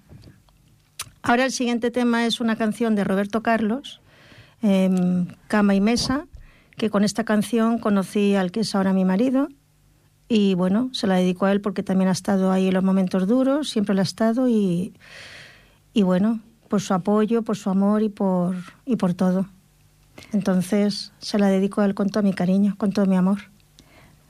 Ahora 1.22 1.44
el 1.44 1.52
siguiente 1.52 1.92
tema 1.92 2.26
es 2.26 2.40
una 2.40 2.56
canción 2.56 2.96
de 2.96 3.04
Roberto 3.04 3.40
Carlos, 3.40 4.00
em, 4.60 5.28
Cama 5.46 5.76
y 5.76 5.80
Mesa, 5.80 6.26
que 6.76 6.90
con 6.90 7.04
esta 7.04 7.22
canción 7.22 7.78
conocí 7.78 8.34
al 8.34 8.50
que 8.50 8.60
es 8.60 8.74
ahora 8.74 8.92
mi 8.92 9.04
marido. 9.04 9.46
Y 10.28 10.54
bueno, 10.54 10.90
se 10.92 11.06
la 11.06 11.14
dedico 11.14 11.46
a 11.46 11.52
él 11.52 11.60
porque 11.60 11.84
también 11.84 12.08
ha 12.08 12.12
estado 12.12 12.50
ahí 12.50 12.68
en 12.68 12.74
los 12.74 12.82
momentos 12.82 13.28
duros, 13.28 13.70
siempre 13.70 13.94
lo 13.94 14.00
ha 14.00 14.02
estado 14.02 14.48
y, 14.48 14.94
y 15.92 16.02
bueno, 16.02 16.40
por 16.68 16.80
su 16.80 16.92
apoyo, 16.92 17.42
por 17.42 17.56
su 17.56 17.70
amor 17.70 18.02
y 18.02 18.08
por, 18.08 18.56
y 18.84 18.96
por 18.96 19.14
todo. 19.14 19.46
Entonces 20.32 21.12
se 21.18 21.38
la 21.38 21.48
dedico 21.48 21.80
a 21.80 21.84
él 21.84 21.94
con 21.94 22.08
todo 22.08 22.22
mi 22.22 22.32
cariño, 22.32 22.74
con 22.78 22.92
todo 22.92 23.06
mi 23.06 23.16
amor. 23.16 23.50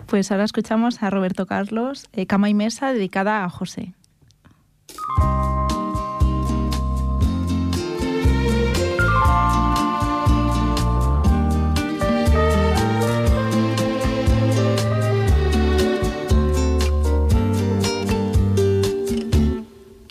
Pues 0.06 0.30
ahora 0.30 0.44
escuchamos 0.44 1.02
a 1.02 1.10
Roberto 1.10 1.46
Carlos, 1.46 2.08
eh, 2.12 2.26
Cama 2.26 2.48
y 2.50 2.54
Mesa, 2.54 2.92
dedicada 2.92 3.44
a 3.44 3.50
José. 3.50 3.94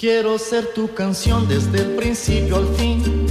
Quiero 0.01 0.39
ser 0.39 0.73
tu 0.73 0.91
canción 0.95 1.47
desde 1.47 1.77
el 1.77 1.95
principio 1.95 2.57
al 2.57 2.67
fin. 2.75 3.30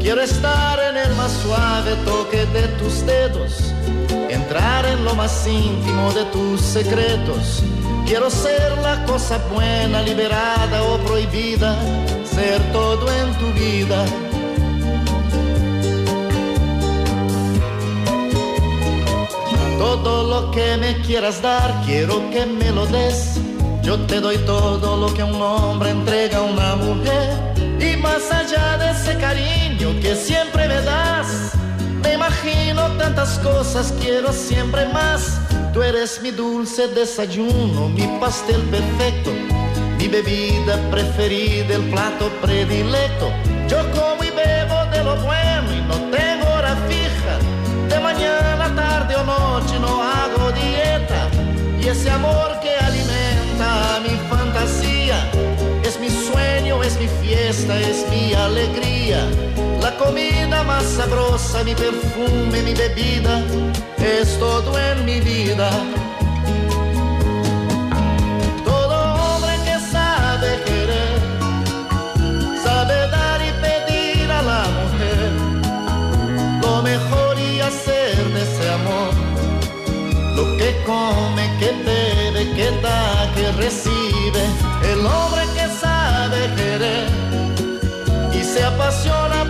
Quiero 0.00 0.22
estar 0.22 0.78
en 0.90 0.96
el 0.96 1.14
más 1.16 1.32
suave 1.42 1.94
toque 2.04 2.46
de 2.46 2.68
tus 2.78 3.04
dedos, 3.04 3.72
entrar 4.30 4.86
en 4.86 5.04
lo 5.04 5.14
más 5.14 5.46
íntimo 5.46 6.12
de 6.12 6.24
tus 6.26 6.60
secretos. 6.60 7.62
Quiero 8.06 8.30
ser 8.30 8.78
la 8.78 9.04
cosa 9.04 9.38
buena, 9.52 10.02
liberada 10.02 10.82
o 10.82 10.98
prohibida, 10.98 11.76
ser 12.24 12.60
todo 12.72 13.06
en 13.12 13.32
tu 13.34 13.52
vida. 13.52 14.04
Todo 19.78 20.24
lo 20.24 20.50
que 20.50 20.76
me 20.76 21.00
quieras 21.02 21.40
dar, 21.42 21.82
quiero 21.84 22.30
que 22.30 22.46
me 22.46 22.70
lo 22.70 22.86
des 22.86 23.38
yo 23.88 23.98
te 24.00 24.20
doy 24.20 24.36
todo 24.44 24.98
lo 24.98 25.14
que 25.14 25.22
un 25.22 25.40
hombre 25.40 25.88
entrega 25.88 26.36
a 26.36 26.42
una 26.42 26.76
mujer. 26.76 27.54
Y 27.80 27.96
más 27.96 28.30
allá 28.30 28.76
de 28.76 28.90
ese 28.90 29.16
cariño 29.16 29.67
que 29.78 30.16
siempre 30.16 30.66
me 30.66 30.80
das, 30.82 31.52
me 32.02 32.14
imagino 32.14 32.88
tantas 32.98 33.38
cosas, 33.38 33.94
quiero 34.00 34.32
siempre 34.32 34.88
más. 34.88 35.38
Tú 35.72 35.82
eres 35.82 36.20
mi 36.20 36.32
dulce 36.32 36.88
desayuno, 36.88 37.88
mi 37.88 38.06
pastel 38.20 38.60
perfecto, 38.62 39.30
mi 39.98 40.08
bebida 40.08 40.76
preferida, 40.90 41.76
el 41.76 41.90
plato 41.90 42.28
predilecto. 42.42 43.32
Yo 43.68 43.78
como 43.92 44.24
y 44.24 44.30
bebo 44.30 44.84
de 44.90 45.04
lo 45.04 45.14
bueno 45.22 45.72
y 45.72 45.80
no 45.82 45.94
tengo 46.10 46.46
hora 46.54 46.76
fija. 46.88 47.38
De 47.88 48.00
mañana, 48.00 48.74
tarde 48.74 49.14
o 49.14 49.24
noche 49.24 49.78
no 49.78 50.02
hago 50.02 50.50
dieta. 50.52 51.28
Y 51.80 51.86
ese 51.86 52.10
amor 52.10 52.58
que 52.60 52.74
alimenta 52.74 54.00
mi 54.02 54.16
fantasía. 54.28 55.30
Es 55.84 56.00
mi 56.00 56.10
sueño, 56.10 56.82
es 56.82 56.98
mi 56.98 57.06
fiesta, 57.22 57.78
es 57.78 58.04
mi 58.10 58.34
alegría 58.34 58.87
comida 59.98 60.62
más 60.62 60.84
sabrosa, 60.84 61.64
mi 61.64 61.74
perfume, 61.74 62.62
mi 62.62 62.74
bebida, 62.74 63.42
es 63.98 64.38
todo 64.38 64.78
en 64.78 65.04
mi 65.04 65.20
vida. 65.20 65.70
Todo 68.64 68.96
hombre 69.14 69.54
que 69.66 69.76
sabe 69.92 70.48
querer, 70.68 71.18
sabe 72.62 72.96
dar 73.10 73.40
y 73.42 73.52
pedir 73.64 74.30
a 74.30 74.42
la 74.42 74.62
mujer 74.78 75.30
lo 76.62 76.82
mejor 76.82 77.38
y 77.38 77.60
hacer 77.60 78.16
de 78.34 78.42
ese 78.42 78.70
amor 78.70 79.12
lo 80.36 80.56
que 80.56 80.70
come, 80.86 81.44
que 81.58 81.70
bebe, 81.84 82.52
que 82.54 82.70
da, 82.80 83.30
que 83.34 83.50
recibe. 83.52 84.44
El 84.92 85.04
hombre 85.04 85.42
que 85.56 85.66
sabe 85.80 86.40
querer 86.56 87.08
y 88.32 88.44
se 88.44 88.62
apasiona 88.64 89.47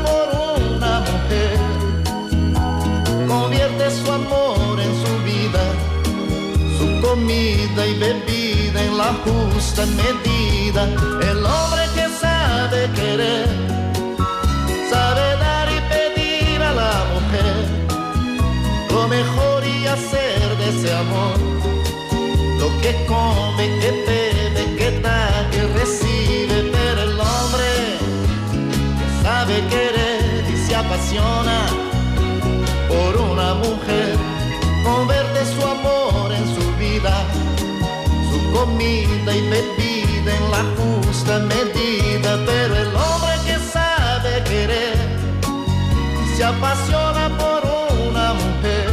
comida 7.28 7.86
y 7.86 7.98
bebida 7.98 8.82
en 8.82 8.96
la 8.96 9.12
justa 9.22 9.84
medida, 9.84 10.84
el 11.30 11.44
hombre 11.44 11.82
que 11.94 12.08
sabe 12.18 12.88
querer, 12.94 13.46
sabe 14.90 15.36
dar 15.36 15.68
y 15.68 15.80
pedir 15.92 16.62
a 16.62 16.72
la 16.72 17.04
mujer 17.12 17.56
lo 18.90 19.08
mejor 19.08 19.62
y 19.66 19.86
hacer 19.86 20.56
de 20.56 20.68
ese 20.70 20.90
amor. 20.94 21.36
Lo 22.60 22.68
que 22.80 22.92
come, 23.06 23.78
que 23.80 23.90
bebe, 24.08 24.76
que 24.78 25.00
da, 25.02 25.50
que 25.50 25.62
recibe, 25.80 26.72
pero 26.72 27.02
el 27.02 27.20
hombre 27.20 27.70
que 28.98 29.22
sabe 29.22 29.54
querer 29.68 30.44
y 30.50 30.56
se 30.66 30.74
apasiona 30.74 31.66
por 32.88 33.20
una 33.20 33.52
mujer, 33.52 34.16
convierte 34.82 35.44
su 35.44 35.62
amor 35.66 35.97
vida, 36.98 37.24
su 38.30 38.52
comida 38.52 39.36
y 39.36 39.48
bebida 39.48 40.36
en 40.36 40.50
la 40.50 40.64
justa 40.76 41.38
medida, 41.40 42.38
pero 42.44 42.76
el 42.76 42.88
hombre 42.88 43.34
que 43.46 43.58
sabe 43.58 44.42
querer 44.44 44.96
se 46.36 46.44
apasiona 46.44 47.28
por 47.38 47.62
una 48.08 48.34
mujer, 48.34 48.90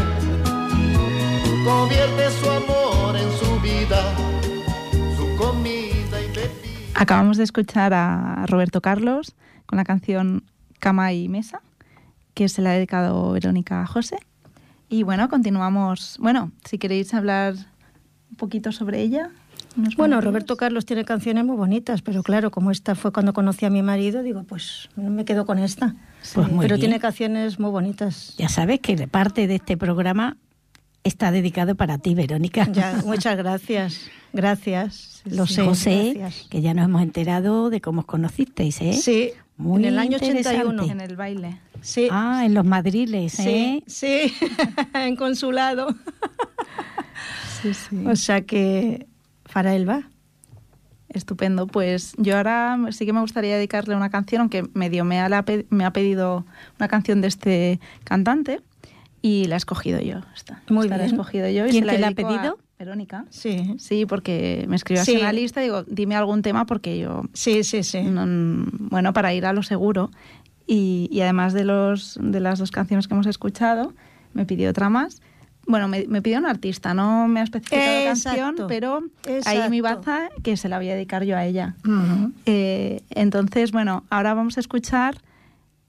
convierte 1.63 2.31
su 2.31 2.49
amor 2.49 3.15
en 3.15 3.31
su 3.37 3.59
vida, 3.61 4.13
su 5.17 5.35
comida 5.37 6.21
y 6.21 6.27
bebida. 6.27 6.91
Acabamos 6.95 7.37
de 7.37 7.43
escuchar 7.43 7.93
a 7.93 8.45
Roberto 8.47 8.81
Carlos 8.81 9.35
con 9.65 9.77
la 9.77 9.83
canción 9.83 10.43
Cama 10.79 11.13
y 11.13 11.27
Mesa, 11.27 11.61
que 12.33 12.49
se 12.49 12.61
la 12.61 12.71
ha 12.71 12.73
dedicado 12.73 13.31
Verónica 13.31 13.85
José. 13.85 14.17
Y 14.89 15.03
bueno, 15.03 15.29
continuamos. 15.29 16.17
Bueno, 16.19 16.51
si 16.63 16.77
queréis 16.77 17.13
hablar 17.13 17.55
un 18.29 18.37
poquito 18.37 18.71
sobre 18.71 19.01
ella. 19.01 19.29
Bueno. 19.97 20.21
Roberto 20.21 20.55
Carlos 20.55 20.85
tiene 20.85 21.03
canciones 21.03 21.43
muy 21.43 21.57
bonitas, 21.57 22.01
pero 22.01 22.23
claro, 22.23 22.49
como 22.49 22.71
esta 22.71 22.95
fue 22.95 23.11
cuando 23.11 23.33
conocí 23.33 23.65
a 23.65 23.69
mi 23.69 23.81
marido, 23.81 24.23
digo, 24.23 24.43
pues 24.43 24.89
no 24.95 25.09
me 25.09 25.25
quedo 25.25 25.45
con 25.45 25.59
esta. 25.59 25.95
Pues 26.33 26.47
muy 26.49 26.63
pero 26.65 26.75
bien. 26.77 26.87
tiene 26.87 26.99
canciones 27.01 27.59
muy 27.59 27.69
bonitas. 27.71 28.35
Ya 28.37 28.47
sabes 28.47 28.79
que 28.79 28.95
parte 29.07 29.47
de 29.47 29.55
este 29.55 29.75
programa 29.75 30.37
está 31.03 31.31
dedicado 31.31 31.75
para 31.75 31.97
ti, 31.97 32.15
Verónica. 32.15 32.67
Ya, 32.71 33.01
muchas 33.05 33.35
gracias. 33.37 33.99
Gracias. 34.31 35.21
Lo 35.25 35.45
sé. 35.45 35.65
José, 35.65 36.13
gracias. 36.15 36.47
que 36.49 36.61
ya 36.61 36.73
nos 36.73 36.85
hemos 36.85 37.01
enterado 37.01 37.69
de 37.69 37.81
cómo 37.81 38.01
os 38.01 38.05
conocisteis, 38.07 38.79
¿eh? 38.81 38.93
Sí, 38.93 39.31
Muy 39.57 39.81
en 39.83 39.89
el 39.89 39.99
año 39.99 40.17
interesante. 40.21 40.61
81. 40.61 40.91
En 40.91 41.01
el 41.01 41.15
baile. 41.17 41.59
Sí, 41.81 42.07
Ah, 42.11 42.43
en 42.45 42.53
los 42.53 42.63
madriles, 42.65 43.33
sí, 43.33 43.49
¿eh? 43.49 43.83
sí, 43.87 44.33
en 44.93 45.15
consulado. 45.17 45.87
Sí, 47.73 47.73
sí. 47.89 48.05
O 48.07 48.15
sea 48.15 48.41
que 48.41 49.07
para 49.53 49.75
él 49.75 49.87
va. 49.87 50.09
Estupendo. 51.09 51.67
Pues 51.67 52.13
yo 52.17 52.35
ahora 52.37 52.77
sí 52.91 53.05
que 53.05 53.13
me 53.13 53.21
gustaría 53.21 53.55
dedicarle 53.55 53.95
una 53.95 54.09
canción, 54.09 54.41
aunque 54.41 54.63
medio 54.73 55.05
me 55.05 55.19
ha, 55.21 55.29
la 55.29 55.45
me 55.69 55.85
ha 55.85 55.93
pedido 55.93 56.45
una 56.79 56.87
canción 56.87 57.21
de 57.21 57.27
este 57.27 57.79
cantante 58.03 58.61
y 59.21 59.45
la 59.45 59.55
he 59.55 59.57
escogido 59.57 59.99
yo. 60.01 60.19
Esta, 60.35 60.61
Muy 60.69 60.85
Esta 60.87 60.97
la 60.97 61.03
he 61.03 61.07
bien. 61.07 61.15
escogido 61.19 61.49
yo. 61.49 61.67
y 61.67 61.69
¿Quién 61.69 61.85
se 61.85 61.91
te 61.91 61.99
la 61.99 62.07
ha 62.07 62.11
pedido? 62.11 62.57
Verónica. 62.77 63.25
Sí, 63.29 63.75
Sí, 63.77 64.05
porque 64.05 64.65
me 64.67 64.75
escribió 64.75 65.01
así 65.03 65.11
Sí. 65.13 65.17
en 65.19 65.23
la 65.23 65.31
lista 65.31 65.61
y 65.61 65.65
digo, 65.65 65.83
dime 65.83 66.15
algún 66.15 66.41
tema 66.41 66.65
porque 66.65 66.97
yo, 66.99 67.23
sí, 67.33 67.63
sí, 67.63 67.83
sí. 67.83 68.01
no- 68.01 68.65
bueno, 68.89 69.13
para 69.13 69.33
ir 69.33 69.45
a 69.45 69.53
lo 69.53 69.63
seguro. 69.63 70.11
Y, 70.67 71.07
y 71.11 71.21
además 71.21 71.53
de, 71.53 71.63
los, 71.63 72.19
de 72.21 72.39
las 72.41 72.59
dos 72.59 72.71
canciones 72.71 73.07
que 73.07 73.13
hemos 73.13 73.27
escuchado, 73.27 73.93
me 74.33 74.45
pidió 74.45 74.69
otra 74.71 74.89
más. 74.89 75.21
Bueno, 75.67 75.87
me, 75.87 76.05
me 76.07 76.21
pidió 76.21 76.37
un 76.39 76.45
artista, 76.45 76.93
no 76.93 77.27
me 77.27 77.39
ha 77.39 77.43
especificado 77.43 77.99
la 77.99 78.05
canción, 78.05 78.35
Exacto. 78.35 78.67
pero 78.67 78.99
ahí 79.25 79.33
Exacto. 79.35 79.69
mi 79.69 79.81
baza 79.81 80.29
que 80.43 80.57
se 80.57 80.69
la 80.69 80.77
voy 80.77 80.89
a 80.89 80.93
dedicar 80.93 81.23
yo 81.23 81.35
a 81.35 81.45
ella. 81.45 81.75
Eh, 82.45 83.01
entonces, 83.09 83.71
bueno, 83.71 84.03
ahora 84.09 84.33
vamos 84.33 84.57
a 84.57 84.59
escuchar 84.59 85.17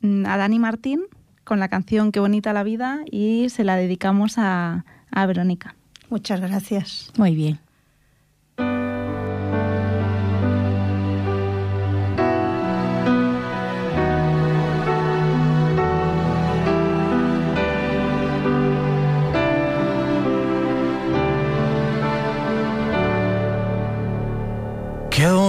mm, 0.01 0.25
a 0.27 0.37
Dani 0.37 0.59
Martín 0.59 1.03
con 1.45 1.61
la 1.61 1.69
canción 1.69 2.11
Qué 2.11 2.21
bonita 2.21 2.53
la 2.53 2.62
vida 2.62 3.01
y 3.11 3.49
se 3.51 3.65
la 3.65 3.77
dedicamos 3.77 4.39
a, 4.39 4.85
a 5.11 5.27
Verónica. 5.27 5.75
Muchas 6.09 6.41
gracias. 6.41 7.12
Muy 7.17 7.35
bien. 7.35 7.66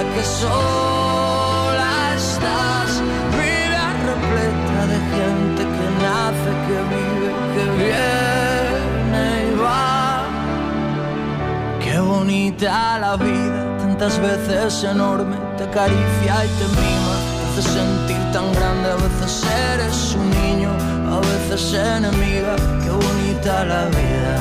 vida 0.00 0.14
que 0.14 0.24
sola 0.24 2.14
estás, 2.16 3.02
vida 3.36 3.82
repleta 4.10 4.80
de 4.92 4.98
gente 5.14 5.62
que 5.74 5.86
nace, 6.04 6.50
que 6.66 6.78
vive, 6.92 7.30
que 7.54 7.64
viene 7.82 9.24
y 9.48 9.58
va. 9.58 10.24
Qué 11.80 11.98
bonita 11.98 12.98
la 12.98 13.16
vida, 13.16 13.76
tantas 13.78 14.18
veces 14.20 14.84
enorme, 14.84 15.36
te 15.56 15.64
acaricia 15.64 16.44
y 16.44 16.48
te 16.58 16.66
mima, 16.80 17.16
te 17.36 17.60
hace 17.60 17.62
sentir 17.68 18.32
tan 18.32 18.52
grande, 18.54 18.90
a 18.90 18.96
veces 18.96 19.44
eres 19.72 20.14
un 20.14 20.30
niño, 20.30 20.70
a 21.14 21.20
veces 21.20 21.74
enemiga, 21.74 22.56
qué 22.82 22.90
bonita 22.90 23.64
la 23.64 23.84
vida, 23.86 24.36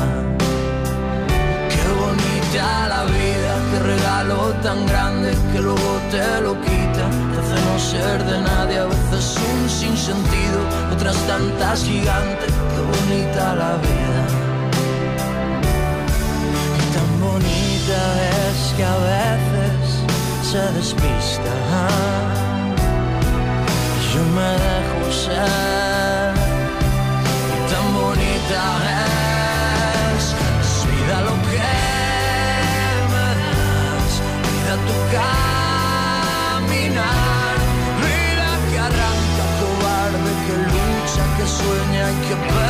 qué 1.69 1.83
bonita 1.99 2.87
la 2.87 3.03
vida. 3.05 3.58
Qué 3.69 3.79
regalo 3.79 4.53
tan 4.61 4.85
grande 4.87 5.31
que 5.51 5.59
luego 5.59 5.91
te 6.11 6.41
lo 6.41 6.53
quita, 6.61 7.05
te 7.31 7.37
hace 7.41 7.57
no 7.67 7.79
ser 7.79 8.23
de 8.25 8.41
nadie, 8.41 8.79
a 8.79 8.85
veces 8.85 9.37
un 9.51 9.69
sinsentido, 9.69 10.59
otras 10.93 11.15
tantas 11.27 11.83
gigantes, 11.83 12.51
qué 12.71 12.81
bonita 12.93 13.55
la 13.55 13.73
vida. 13.87 14.21
Y 16.79 16.85
tan 16.95 17.11
bonita 17.21 17.99
es 18.39 18.73
que 18.75 18.83
a 18.83 18.97
veces 19.13 19.69
se 20.51 20.61
despista. 20.77 21.53
Yo 24.13 24.23
me 24.37 24.51
dejo 24.65 25.11
ser. 25.11 26.33
Y 27.55 27.71
tan 27.71 27.85
bonita 27.93 28.61
es. 28.83 28.88
Sueña 41.49 42.11
y 42.11 42.27
que 42.27 42.68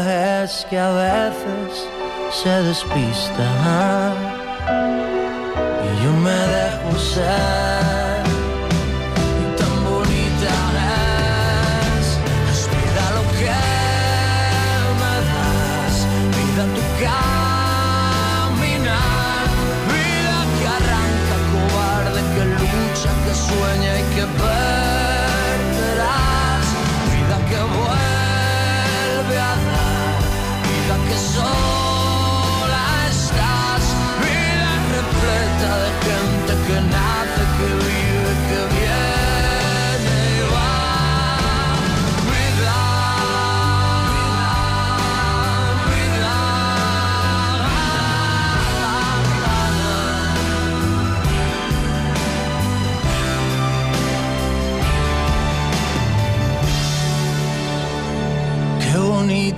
es 0.00 0.66
que 0.70 0.78
a 0.78 0.90
veces 0.90 1.86
se 2.30 2.48
despista 2.62 4.14
y 5.84 6.04
yo 6.04 6.12
me 6.12 6.30
dejo 6.30 6.98
ser. 6.98 7.71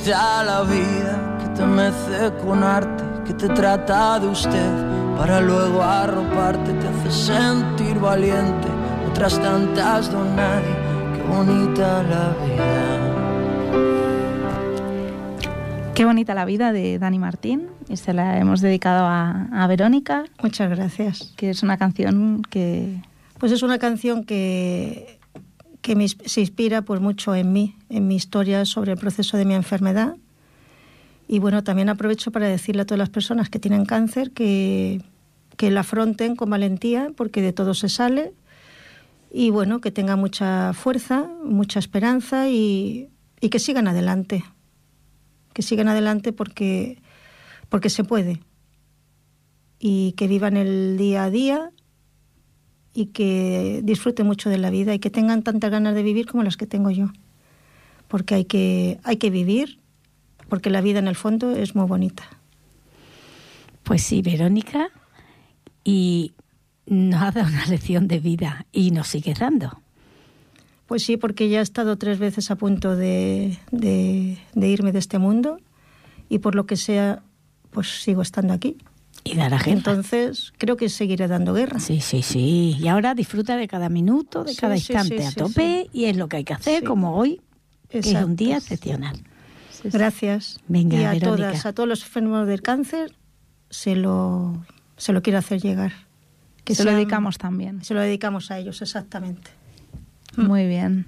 La 0.07 0.63
vida 0.65 1.39
que 1.39 1.49
te 1.57 1.65
mece 1.65 2.31
con 2.45 2.63
arte, 2.63 3.03
que 3.25 3.33
te 3.33 3.49
trata 3.49 4.21
de 4.21 4.27
usted 4.27 5.17
para 5.17 5.41
luego 5.41 5.83
arroparte, 5.83 6.75
te 6.75 6.89
hace 6.89 7.11
sentir 7.11 7.99
valiente. 7.99 8.69
Otras 9.09 9.41
tantas 9.41 10.13
don 10.13 10.37
nadie, 10.37 10.75
qué 11.15 11.23
bonita 11.23 12.03
la 12.03 12.35
vida. 12.45 12.85
Qué 15.95 16.05
bonita 16.05 16.35
la 16.35 16.45
vida 16.45 16.73
de 16.73 16.99
Dani 16.99 17.19
Martín 17.19 17.69
y 17.89 17.97
se 17.97 18.13
la 18.13 18.39
hemos 18.39 18.61
dedicado 18.61 19.07
a, 19.07 19.47
a 19.53 19.67
Verónica. 19.69 20.25
Muchas 20.43 20.69
gracias. 20.69 21.33
Que 21.37 21.51
es 21.51 21.63
una 21.63 21.79
canción 21.79 22.43
que... 22.51 23.01
Pues 23.39 23.53
es 23.53 23.63
una 23.63 23.79
canción 23.79 24.25
que 24.25 25.19
que 25.85 26.09
se 26.09 26.41
inspira 26.41 26.81
pues 26.81 27.03
mucho 27.03 27.35
en 27.35 27.53
mí, 27.53 27.77
en 27.91 28.09
mi 28.09 28.17
historia 28.17 28.65
sobre 28.65 28.93
el 28.93 28.99
proceso 28.99 29.37
de 29.37 29.45
mi 29.45 29.53
enfermedad. 29.53 30.17
Y 31.29 31.41
bueno, 31.41 31.63
también 31.63 31.91
aprovecho 31.91 32.31
para 32.31 32.49
decirle 32.49 32.83
a 32.83 32.85
todas 32.87 32.99
las 32.99 33.11
personas 33.11 33.51
que 33.51 33.59
tienen 33.59 33.85
cáncer 33.85 34.31
que, 34.31 35.03
que 35.59 35.71
la 35.71 35.81
afronten 35.81 36.37
con 36.37 36.49
valentía, 36.49 37.11
porque 37.15 37.43
de 37.43 37.53
todo 37.53 37.75
se 37.75 37.91
sale. 37.91 38.33
Y 39.31 39.51
bueno, 39.51 39.83
que 39.83 39.91
tengan 39.91 40.19
mucha 40.19 40.73
fuerza, 40.73 41.29
mucha 41.45 41.81
esperanza 41.81 42.49
y, 42.49 43.11
y 43.43 43.51
que 43.51 43.59
sigan 43.59 43.87
adelante. 43.87 44.43
Que 45.53 45.61
sigan 45.61 45.89
adelante 45.89 46.33
porque, 46.33 47.03
porque 47.69 47.91
se 47.91 48.05
puede. 48.05 48.41
Y 49.79 50.13
que 50.13 50.29
vivan 50.29 50.57
el 50.57 50.97
día 50.97 51.25
a 51.25 51.31
día 51.31 51.74
y 52.95 53.07
que 53.07 53.81
disfruten 53.83 54.27
mucho 54.27 54.49
de 54.49 54.59
la 54.59 54.71
vida 54.71 54.95
y 54.95 55.01
que 55.01 55.11
tengan 55.11 55.43
tantas 55.43 55.71
ganas 55.71 55.95
de 55.95 56.03
vivir 56.05 56.27
como 56.27 56.45
las 56.45 56.57
que 56.57 56.67
tengo 56.67 56.91
yo. 56.91 57.11
Porque 58.07 58.37
hay 58.37 58.45
que, 58.45 59.01
hay 59.03 59.17
que 59.17 59.31
vivir, 59.31 59.81
porque 60.49 60.71
la 60.71 60.81
vida 60.81 61.01
en 61.01 61.09
el 61.09 61.17
fondo 61.17 61.51
es 61.51 61.75
muy 61.75 61.87
bonita. 61.87 62.25
Pues 63.83 64.03
sí, 64.03 64.23
Verónica, 64.23 64.89
y 65.83 66.33
nos 66.87 67.21
ha 67.21 67.33
dado 67.33 67.49
una 67.49 67.67
lección 67.69 68.07
de 68.07 68.21
vida 68.21 68.67
y 68.73 68.93
nos 68.93 69.09
sigue 69.09 69.35
dando. 69.35 69.81
Pues 70.87 71.03
sí, 71.03 71.17
porque 71.17 71.49
ya 71.49 71.59
he 71.59 71.63
estado 71.63 71.97
tres 71.97 72.19
veces 72.19 72.51
a 72.51 72.57
punto 72.57 72.95
de, 72.95 73.59
de, 73.73 74.39
de 74.55 74.69
irme 74.69 74.93
de 74.93 74.99
este 75.01 75.19
mundo 75.19 75.59
y 76.29 76.39
por 76.39 76.55
lo 76.55 76.67
que 76.67 76.77
sea, 76.77 77.23
pues 77.71 78.03
sigo 78.03 78.23
estando 78.23 78.53
aquí. 78.53 78.77
Y 79.25 79.37
dará 79.37 79.59
guerra. 79.59 79.73
Entonces, 79.73 80.53
creo 80.59 80.77
que 80.77 80.89
seguiré 80.91 81.27
dando 81.29 81.55
guerra. 81.55 81.81
Sí, 81.81 82.01
sí, 82.01 82.23
sí. 82.23 82.77
Y 82.79 82.89
ahora 82.89 83.15
disfruta 83.15 83.57
de 83.57 83.67
cada 83.67 83.89
minuto, 83.89 84.45
de 84.45 84.55
cada 84.55 84.77
instante 84.77 85.27
a 85.27 85.33
tope, 85.33 85.89
y 85.93 86.05
es 86.05 86.17
lo 86.17 86.29
que 86.29 86.37
hay 86.37 86.45
que 86.45 86.53
hacer, 86.53 86.85
como 86.85 87.17
hoy, 87.17 87.41
que 87.89 88.01
es 88.01 88.13
un 88.13 88.37
día 88.37 88.59
excepcional. 88.59 89.19
Gracias. 89.85 90.61
Venga, 90.69 91.01
y 91.01 91.05
a 91.05 91.19
todas, 91.19 91.67
a 91.67 91.73
todos 91.73 91.89
los 91.89 92.03
enfermos 92.03 92.47
del 92.47 92.63
cáncer, 92.63 93.13
se 93.71 93.97
lo, 93.97 94.65
se 94.97 95.13
lo 95.13 95.23
quiero 95.23 95.39
hacer 95.39 95.61
llegar. 95.61 95.93
Que 96.65 96.75
se 96.75 96.85
lo 96.85 96.93
dedicamos 96.93 97.37
también. 97.39 97.85
Se 97.85 97.93
lo 97.93 98.01
dedicamos 98.01 98.51
a 98.51 98.59
ellos, 98.59 98.81
exactamente. 98.81 99.51
Muy 100.37 100.67
bien. 100.67 101.07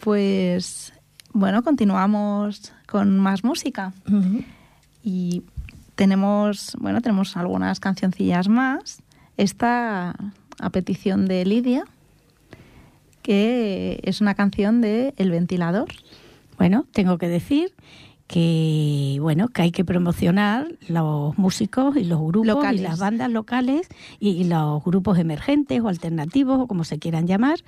Pues 0.00 0.92
bueno, 1.32 1.62
continuamos 1.62 2.72
con 2.86 3.18
más 3.18 3.44
música. 3.44 3.92
Y 5.02 5.42
tenemos, 6.00 6.78
bueno, 6.80 7.02
tenemos 7.02 7.36
algunas 7.36 7.78
cancioncillas 7.78 8.48
más. 8.48 9.02
Esta 9.36 10.16
a 10.58 10.70
petición 10.70 11.26
de 11.26 11.44
Lidia, 11.44 11.84
que 13.20 14.00
es 14.02 14.22
una 14.22 14.34
canción 14.34 14.80
de 14.80 15.12
El 15.18 15.30
Ventilador. 15.30 15.88
Bueno, 16.56 16.86
tengo 16.92 17.18
que 17.18 17.28
decir 17.28 17.74
que 18.26 19.18
bueno 19.20 19.48
que 19.48 19.60
hay 19.60 19.72
que 19.72 19.84
promocionar 19.84 20.68
los 20.88 21.36
músicos 21.36 21.94
y 21.98 22.04
los 22.04 22.18
grupos 22.18 22.72
y 22.72 22.78
las 22.78 22.98
bandas 22.98 23.30
locales 23.30 23.86
y, 24.20 24.44
los 24.44 24.82
grupos 24.82 25.18
emergentes 25.18 25.82
o 25.82 25.88
alternativos 25.88 26.60
o 26.60 26.66
como 26.66 26.84
se 26.84 26.98
quieran 26.98 27.26
llamar 27.26 27.58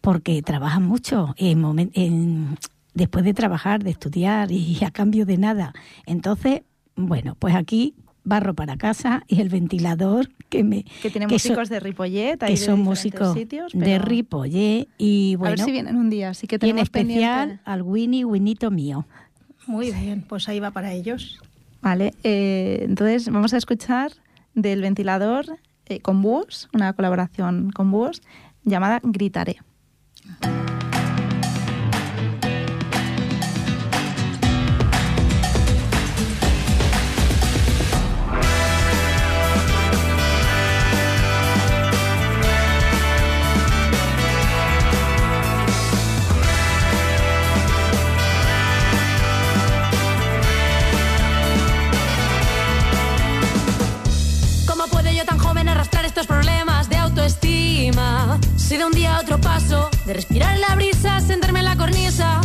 porque 0.00 0.42
trabajan 0.42 0.84
mucho 0.84 1.34
en, 1.38 2.56
después 2.92 3.24
de 3.24 3.34
trabajar 3.34 3.82
de 3.82 3.90
estudiar 3.90 4.52
y 4.52 4.78
a 4.84 4.90
cambio 4.90 5.24
de 5.24 5.38
nada 5.38 5.72
entonces 6.04 6.60
bueno, 6.96 7.36
pues 7.38 7.54
aquí 7.54 7.94
barro 8.24 8.54
para 8.54 8.76
casa 8.76 9.22
y 9.28 9.40
el 9.40 9.50
ventilador 9.50 10.30
que 10.48 10.64
me 10.64 10.84
que 11.02 11.10
tiene 11.10 11.26
músicos 11.26 11.68
de 11.68 11.78
Ripollet 11.78 12.38
que 12.38 12.56
son 12.56 12.80
músicos 12.80 13.34
de 13.34 13.98
Ripollet 13.98 14.88
y 14.96 15.36
bueno 15.36 15.48
a 15.48 15.56
ver 15.56 15.64
si 15.64 15.70
vienen 15.70 15.96
un 15.96 16.08
día 16.08 16.30
así 16.30 16.46
que 16.46 16.58
tiene 16.58 16.80
especial 16.80 17.60
al 17.64 17.82
Winnie 17.82 18.24
Winito 18.24 18.70
mío. 18.70 19.06
Muy 19.66 19.92
bien 19.92 20.24
pues 20.26 20.48
ahí 20.48 20.58
va 20.58 20.70
para 20.70 20.92
ellos. 20.92 21.38
Vale 21.82 22.14
eh, 22.24 22.80
entonces 22.82 23.28
vamos 23.28 23.52
a 23.52 23.58
escuchar 23.58 24.12
del 24.54 24.80
ventilador 24.80 25.58
eh, 25.84 26.00
con 26.00 26.22
búhos 26.22 26.70
una 26.72 26.94
colaboración 26.94 27.70
con 27.72 27.90
búhos 27.90 28.22
llamada 28.64 29.00
Gritaré 29.02 29.58
de 60.06 60.12
respirar 60.12 60.58
la 60.58 60.74
brisa, 60.74 61.20
sentarme 61.20 61.60
en 61.60 61.64
la 61.64 61.76
cornisa 61.76 62.40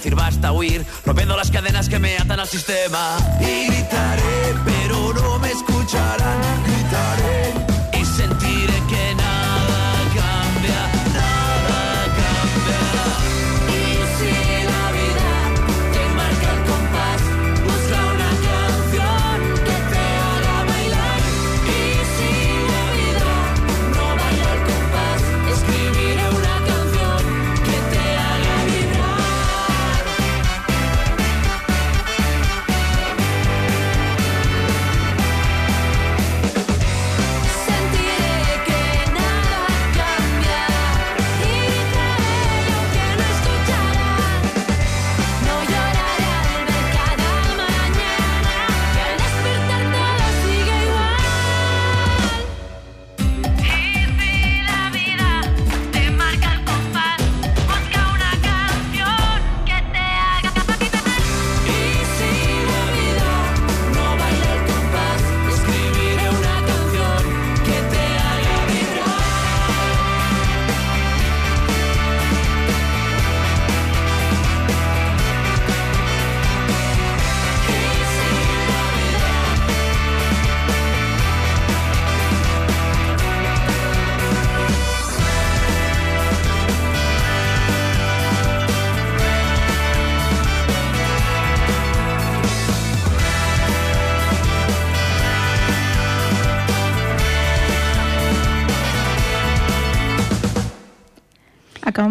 decir 0.00 0.14
basta, 0.14 0.50
huir, 0.52 0.86
rompiendo 1.04 1.36
las 1.36 1.50
cadenas 1.50 1.90
que 1.90 1.98
me 1.98 2.16
atan 2.16 2.40
al 2.40 2.48
sistema. 2.48 3.18
Y 3.38 3.70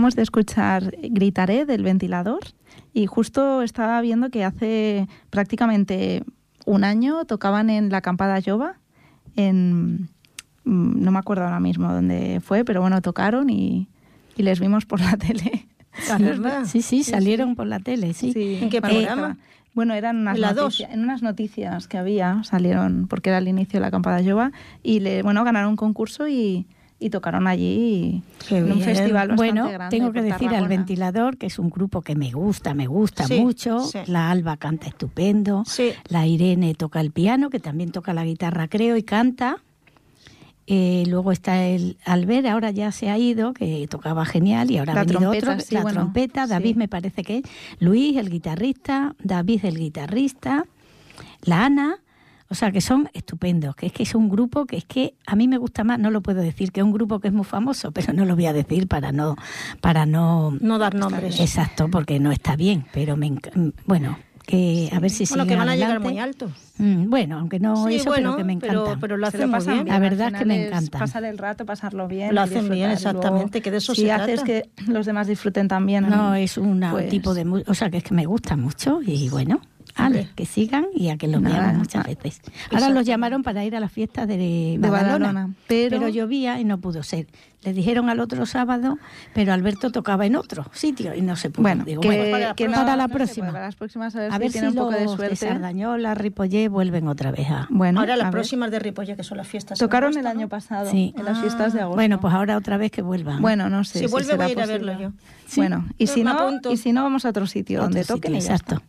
Acabamos 0.10 0.15
de 0.15 0.24
escuchar 0.24 0.95
Gritaré 1.04 1.65
del 1.65 1.84
ventilador 1.84 2.39
y 2.93 3.06
justo 3.06 3.62
estaba 3.62 4.02
viendo 4.02 4.32
que 4.32 4.43
hace 4.43 5.08
prácticamente 5.30 6.24
un 6.65 6.84
año 6.84 7.26
tocaban 7.26 7.69
en 7.69 7.89
la 7.91 7.98
acampada 8.00 8.39
Yoba, 8.39 8.80
en 9.36 10.10
mm, 10.63 11.04
no 11.04 11.12
me 11.12 11.19
acuerdo 11.19 11.43
ahora 11.43 11.60
mismo 11.60 11.93
dónde 11.93 12.39
fue, 12.43 12.65
pero 12.65 12.82
bueno, 12.82 13.04
tocaron 13.04 13.52
y, 13.52 13.88
y 14.36 14.41
les 14.41 14.60
vimos 14.60 14.88
por 14.88 15.00
la 15.00 15.15
tele. 15.28 15.67
Ah. 16.10 16.63
Sí, 16.65 16.82
sí, 16.82 17.04
salieron 17.04 17.54
por 17.56 17.67
la 17.67 17.80
tele, 17.80 18.13
sí. 18.15 18.34
¿En 18.63 18.72
qué 18.72 18.82
programa? 18.82 19.38
Bueno, 19.76 19.93
eran 19.93 20.17
unas, 20.17 20.36
¿En 20.38 20.41
la 20.41 20.54
noticia- 20.54 20.88
dos? 20.88 20.95
en 20.95 21.02
unas 21.04 21.22
noticias 21.22 21.88
que 21.88 22.00
había, 22.00 22.41
salieron, 22.43 23.06
porque 23.08 23.30
era 23.30 23.38
el 23.38 23.48
inicio 23.48 23.78
de 23.78 23.82
la 23.82 23.88
acampada 23.88 24.22
Yoba, 24.22 24.52
y 24.82 25.02
le, 25.02 25.22
bueno, 25.22 25.43
ganaron 25.43 25.69
un 25.69 25.76
concurso 25.76 26.28
y, 26.28 26.65
y 27.00 27.10
tocaron 27.10 27.48
allí 27.48 28.22
Qué 28.48 28.58
en 28.58 28.66
un 28.66 28.74
bien. 28.76 28.84
festival 28.84 29.30
bastante 29.30 29.36
Bueno, 29.36 29.70
grande 29.70 29.98
tengo 29.98 30.12
que 30.12 30.22
decir 30.22 30.50
al 30.50 30.68
ventilador, 30.68 31.38
que 31.38 31.46
es 31.48 31.58
un 31.58 31.70
grupo 31.70 32.02
que 32.02 32.16
me 32.16 32.32
gusta, 32.32 32.74
me 32.74 32.88
gusta 32.88 33.26
Sí, 33.26 33.40
mucho. 33.40 33.80
sí. 33.86 34.00
La 34.08 34.30
Alba 34.32 34.58
canta 34.58 34.88
estupendo. 34.88 35.64
Sí. 35.66 35.92
La 36.10 36.28
Irene 36.28 36.74
toca 36.76 37.00
el 37.02 37.12
piano, 37.12 37.50
que 37.50 37.60
también 37.60 37.92
toca 37.92 38.14
la 38.14 38.26
guitarra, 38.26 38.68
creo, 38.68 38.98
y 38.98 39.04
canta. 39.04 39.58
Eh, 40.72 41.04
luego 41.08 41.32
está 41.32 41.66
el 41.66 41.98
Albert, 42.06 42.46
ahora 42.46 42.70
ya 42.70 42.92
se 42.92 43.10
ha 43.10 43.18
ido, 43.18 43.54
que 43.54 43.88
tocaba 43.90 44.24
genial, 44.24 44.70
y 44.70 44.78
ahora 44.78 44.94
La 44.94 45.02
ha 45.02 45.04
venido 45.04 45.20
trompeta, 45.32 45.52
otro, 45.54 45.66
sí, 45.66 45.74
la 45.74 45.82
bueno, 45.82 46.02
trompeta, 46.02 46.46
David 46.46 46.74
sí. 46.74 46.78
me 46.78 46.88
parece 46.88 47.24
que 47.24 47.38
es, 47.38 47.44
Luis, 47.80 48.16
el 48.18 48.30
guitarrista, 48.30 49.16
David, 49.24 49.66
el 49.66 49.80
guitarrista, 49.80 50.66
la 51.42 51.66
Ana, 51.66 51.98
o 52.50 52.56
sea 52.56 52.72
que 52.72 52.82
son 52.82 53.10
estupendos, 53.14 53.76
que 53.76 53.86
es 53.88 53.92
que 53.94 54.04
es 54.04 54.16
un 54.16 54.30
grupo 54.30 54.66
que 54.66 54.78
es 54.78 54.86
que 54.86 55.14
a 55.28 55.36
mí 55.36 55.48
me 55.48 55.58
gusta 55.58 55.84
más, 55.84 56.00
no 56.00 56.10
lo 56.12 56.22
puedo 56.22 56.42
decir, 56.42 56.72
que 56.72 56.80
es 56.80 56.84
un 56.84 56.92
grupo 56.92 57.20
que 57.20 57.28
es 57.30 57.34
muy 57.34 57.46
famoso, 57.46 57.92
pero 57.92 58.12
no 58.14 58.26
lo 58.26 58.36
voy 58.36 58.48
a 58.48 58.54
decir 58.54 58.88
para 58.88 59.12
no, 59.12 59.36
para 59.82 60.06
no, 60.06 60.52
No 60.60 60.78
dar 60.80 60.96
nombres. 60.96 61.40
exacto, 61.40 61.90
porque 61.90 62.20
no 62.20 62.32
está 62.32 62.56
bien, 62.56 62.86
pero 62.94 63.16
me 63.18 63.28
enc- 63.32 63.74
bueno, 63.86 64.18
que 64.46 64.90
a 64.92 65.00
ver 65.00 65.12
si 65.12 65.26
Bueno, 65.30 65.46
que 65.46 65.56
van 65.56 65.70
a 65.70 65.76
llegar 65.76 66.00
muy 66.00 66.18
alto. 66.18 66.50
Mm, 66.80 67.08
bueno, 67.10 67.38
aunque 67.38 67.60
no 67.60 67.88
Sí, 67.88 67.96
eso, 67.96 68.06
bueno, 68.10 68.30
pero 68.32 68.38
que 68.38 68.44
me 68.46 68.54
encanta. 68.54 68.98
pero 69.00 69.16
lo 69.18 69.28
hacen 69.28 69.42
muy 69.42 69.52
pasan 69.60 69.74
bien. 69.84 69.88
La 69.90 70.00
verdad 70.00 70.30
es 70.34 70.40
que 70.40 70.46
me 70.46 70.62
es 70.64 70.68
encantan. 70.70 71.00
Pasar 71.02 71.24
el 71.26 71.38
rato, 71.38 71.66
pasarlo 71.68 72.08
bien. 72.08 72.34
Lo 72.34 72.42
hacen 72.42 72.68
bien, 72.70 72.90
exactamente, 72.90 73.62
que 73.62 73.70
de 73.70 73.78
eso 73.78 73.94
si 73.94 74.04
se 74.04 74.12
haces 74.12 74.44
trata. 74.44 74.46
que 74.46 74.70
los 74.92 75.06
demás 75.06 75.28
disfruten 75.28 75.68
también. 75.68 76.10
No, 76.10 76.34
es 76.34 76.58
un 76.58 76.84
pues, 76.90 77.10
tipo 77.10 77.36
de... 77.36 77.46
O 77.68 77.74
sea, 77.76 77.92
que 77.92 77.98
es 77.98 78.04
que 78.04 78.16
me 78.16 78.26
gusta 78.26 78.56
mucho 78.56 79.02
y 79.06 79.30
bueno, 79.30 79.62
Ale, 80.00 80.20
Hombre. 80.22 80.30
que 80.36 80.46
sigan 80.46 80.86
y 80.96 81.10
a 81.10 81.18
que 81.18 81.28
los 81.28 81.42
Nada, 81.42 81.60
veamos 81.60 81.78
muchas 81.80 81.96
nada. 82.06 82.08
veces. 82.24 82.42
Ahora 82.72 82.90
los 82.90 83.06
llamaron 83.06 83.44
para 83.44 83.64
ir 83.66 83.76
a 83.76 83.80
la 83.80 83.90
fiesta 83.90 84.26
de, 84.26 84.38
De 84.38 84.78
Badalona, 84.80 85.28
Badalona, 85.34 85.54
pero- 85.68 86.08
llovía 86.08 86.60
y 86.60 86.64
no 86.66 86.80
pudo 86.80 87.04
ser. 87.04 87.28
Le 87.62 87.74
dijeron 87.74 88.10
al 88.10 88.21
otro 88.21 88.46
sábado, 88.46 88.98
pero 89.34 89.52
Alberto 89.52 89.92
tocaba 89.92 90.26
en 90.26 90.38
otro 90.38 90.65
sitio 90.71 91.13
y 91.13 91.21
no 91.21 91.36
se 91.36 91.50
pudo. 91.50 91.63
Bueno, 91.63 91.84
Digo, 91.84 92.00
que, 92.00 92.08
bueno, 92.08 92.23
para 92.32 92.48
la 92.48 92.54
que 92.56 92.69
para 92.69 92.96
la 92.96 93.08
no 93.08 93.13
próxima. 93.13 93.48
para 93.52 93.65
las 93.65 93.76
próximas 93.76 94.15
a 94.15 94.19
ver 94.21 94.32
a 94.32 94.36
si 94.36 94.40
ver 94.40 94.52
tiene 94.54 94.71
si 94.71 94.78
un 94.78 94.84
poco 94.86 94.94
de 94.96 95.04
los 95.04 95.12
de 95.12 95.17
suerte. 95.17 95.36
Sardañola, 95.36 96.15
Ripollé 96.15 96.69
vuelven 96.69 97.10
otra 97.10 97.32
vez 97.32 97.50
a... 97.50 97.67
Bueno, 97.69 98.00
Ahora 98.00 98.13
a 98.13 98.17
las 98.17 98.28
ver. 98.28 98.32
próximas 98.32 98.71
de 98.71 98.80
Ripolla, 98.80 99.17
que 99.17 99.23
son 99.26 99.38
las 99.40 99.48
fiestas. 99.48 99.78
Tocaron 99.78 100.08
agosto, 100.13 100.21
el 100.21 100.28
año 100.28 100.42
¿no? 100.46 100.48
pasado, 100.50 100.90
Sí. 100.90 101.13
en 101.17 101.26
las 101.26 101.38
fiestas 101.42 101.73
de 101.73 101.82
agosto. 101.82 101.96
Bueno, 101.98 102.21
pues 102.21 102.34
ahora 102.34 102.56
otra 102.56 102.78
vez 102.78 102.92
que 102.92 103.02
vuelvan. 103.02 103.42
Bueno, 103.42 103.67
no 103.69 103.84
sé. 103.84 104.00
Si 104.00 104.06
vuelve, 104.08 104.32
será 104.32 104.38
voy 104.46 104.52
a 104.52 104.52
ir 104.54 104.62
a 104.62 104.65
verlo 104.65 104.98
yo. 104.98 105.12
Bueno, 105.58 105.86
y 105.98 106.08
si, 106.08 106.23
no, 106.23 106.32
apunto. 106.32 106.71
y 106.71 106.78
si 106.78 106.94
no, 106.94 107.04
vamos 107.04 107.26
a 107.26 107.30
otro 107.30 107.46
sitio 107.46 107.80
Otro 107.80 107.88
donde 107.90 108.06
toquen 108.06 108.36
y 108.36 108.40
ya 108.40 108.54
exacto. 108.56 108.82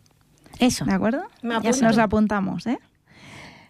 Eso. 0.61 0.85
¿De 0.85 0.93
acuerdo? 0.93 1.23
Me 1.41 1.59
Ya 1.61 1.71
nos 1.81 1.97
apuntamos, 1.97 2.67
¿eh? 2.67 2.79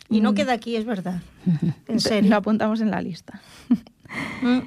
Y 0.09 0.19
no 0.21 0.33
queda 0.33 0.53
aquí, 0.53 0.75
es 0.75 0.85
verdad. 0.85 1.21
En 1.87 1.99
serio. 1.99 2.29
Lo 2.29 2.35
apuntamos 2.35 2.81
en 2.81 2.91
la 2.91 3.01
lista. 3.01 3.41
Mm. 4.41 4.57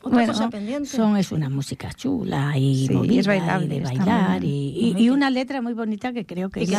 Otra 0.00 0.10
Bueno, 0.18 0.32
cosa 0.32 0.48
pendiente. 0.48 0.88
Son 0.88 1.14
es 1.18 1.30
una 1.30 1.50
música 1.50 1.92
chula 1.92 2.56
y 2.56 2.86
Sí, 2.86 2.94
movida 2.94 3.20
es 3.20 3.26
bailable, 3.26 3.66
y 3.66 3.68
de 3.68 3.84
bailar 3.84 4.42
y, 4.42 4.48
y- 4.48 4.94
y 5.04 5.10
una 5.10 5.28
letra 5.28 5.60
muy 5.60 5.74
bonita 5.74 6.14
que 6.14 6.24
creo 6.24 6.48
que 6.48 6.60
que 6.64 6.76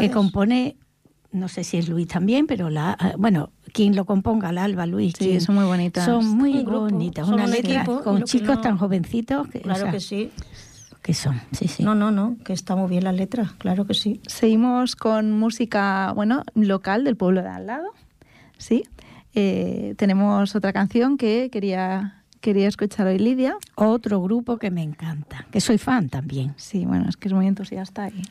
que 0.00 0.10
compone 0.10 0.76
no 1.30 1.46
sé 1.46 1.62
si 1.62 1.76
es 1.76 1.88
Luis 1.88 2.08
también, 2.08 2.48
pero 2.48 2.70
la 2.70 2.96
ah, 2.98 3.12
bueno, 3.16 3.52
quien 3.72 3.94
lo 3.94 4.04
componga, 4.04 4.50
la 4.50 4.64
Alba 4.64 4.86
Luis, 4.86 5.12
Sí, 5.16 5.26
quien- 5.26 5.40
son 5.40 5.54
muy 5.54 5.64
bonitas. 5.64 6.04
Son 6.04 6.26
muy 6.26 6.58
Un 6.58 6.64
bonitas, 6.64 7.28
una 7.28 7.44
un 7.44 7.50
letra 7.52 7.82
equipo, 7.82 8.02
con 8.02 8.24
chicos 8.24 8.56
no- 8.56 8.60
tan 8.62 8.78
jovencitos 8.78 9.46
que, 9.48 9.58
o 9.58 9.62
Claro 9.62 9.82
sea, 9.84 9.92
que 9.92 10.00
sí. 10.00 10.30
Que 11.02 11.14
son, 11.14 11.40
sí, 11.52 11.68
sí. 11.68 11.82
No, 11.82 11.94
no, 11.94 12.10
no, 12.10 12.36
que 12.44 12.52
está 12.52 12.76
muy 12.76 12.88
bien 12.90 13.04
la 13.04 13.12
letra, 13.12 13.54
claro 13.58 13.86
que 13.86 13.94
sí. 13.94 14.20
Seguimos 14.26 14.96
con 14.96 15.32
música, 15.32 16.12
bueno, 16.14 16.42
local 16.54 17.04
del 17.04 17.16
pueblo 17.16 17.42
de 17.42 17.48
al 17.48 17.66
lado. 17.66 17.92
Sí. 18.58 18.84
Eh, 19.34 19.94
tenemos 19.96 20.54
otra 20.56 20.72
canción 20.72 21.16
que 21.16 21.48
quería, 21.50 22.22
quería 22.40 22.68
escuchar 22.68 23.06
hoy 23.06 23.18
Lidia. 23.18 23.56
Otro 23.76 24.20
grupo 24.20 24.58
que 24.58 24.70
me 24.70 24.82
encanta, 24.82 25.46
que 25.50 25.60
soy 25.60 25.78
fan 25.78 26.08
también. 26.08 26.54
Sí, 26.56 26.84
bueno, 26.84 27.08
es 27.08 27.16
que 27.16 27.28
es 27.28 27.34
muy 27.34 27.46
entusiasta. 27.46 28.08
Y, 28.08 28.22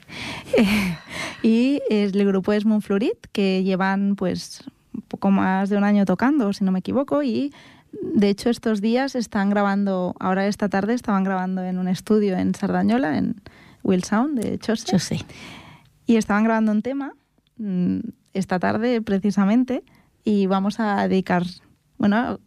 y 1.47 1.81
el 1.89 2.25
grupo 2.25 2.51
es 2.53 2.65
Moonflorit, 2.65 3.27
que 3.31 3.63
llevan 3.63 4.15
pues 4.15 4.63
poco 5.07 5.31
más 5.31 5.69
de 5.69 5.77
un 5.77 5.83
año 5.83 6.05
tocando, 6.05 6.51
si 6.53 6.63
no 6.63 6.71
me 6.71 6.79
equivoco, 6.79 7.23
y 7.23 7.53
de 8.01 8.29
hecho 8.29 8.49
estos 8.49 8.81
días 8.81 9.15
están 9.15 9.49
grabando, 9.49 10.15
ahora 10.19 10.47
esta 10.47 10.69
tarde 10.69 10.93
estaban 10.93 11.23
grabando 11.23 11.63
en 11.63 11.77
un 11.77 11.87
estudio 11.87 12.37
en 12.37 12.55
Sardañola, 12.55 13.17
en 13.17 13.41
Will 13.83 14.03
Sound 14.03 14.39
de 14.39 14.57
Chose, 14.59 14.85
Yo 14.91 14.99
sé. 14.99 15.19
y 16.05 16.15
estaban 16.15 16.43
grabando 16.43 16.71
un 16.71 16.81
tema 16.81 17.13
mm, 17.57 17.99
esta 18.33 18.59
tarde 18.59 19.01
precisamente, 19.01 19.83
y 20.23 20.45
vamos 20.45 20.79
a 20.79 21.07
dedicar, 21.07 21.43
bueno, 21.97 22.39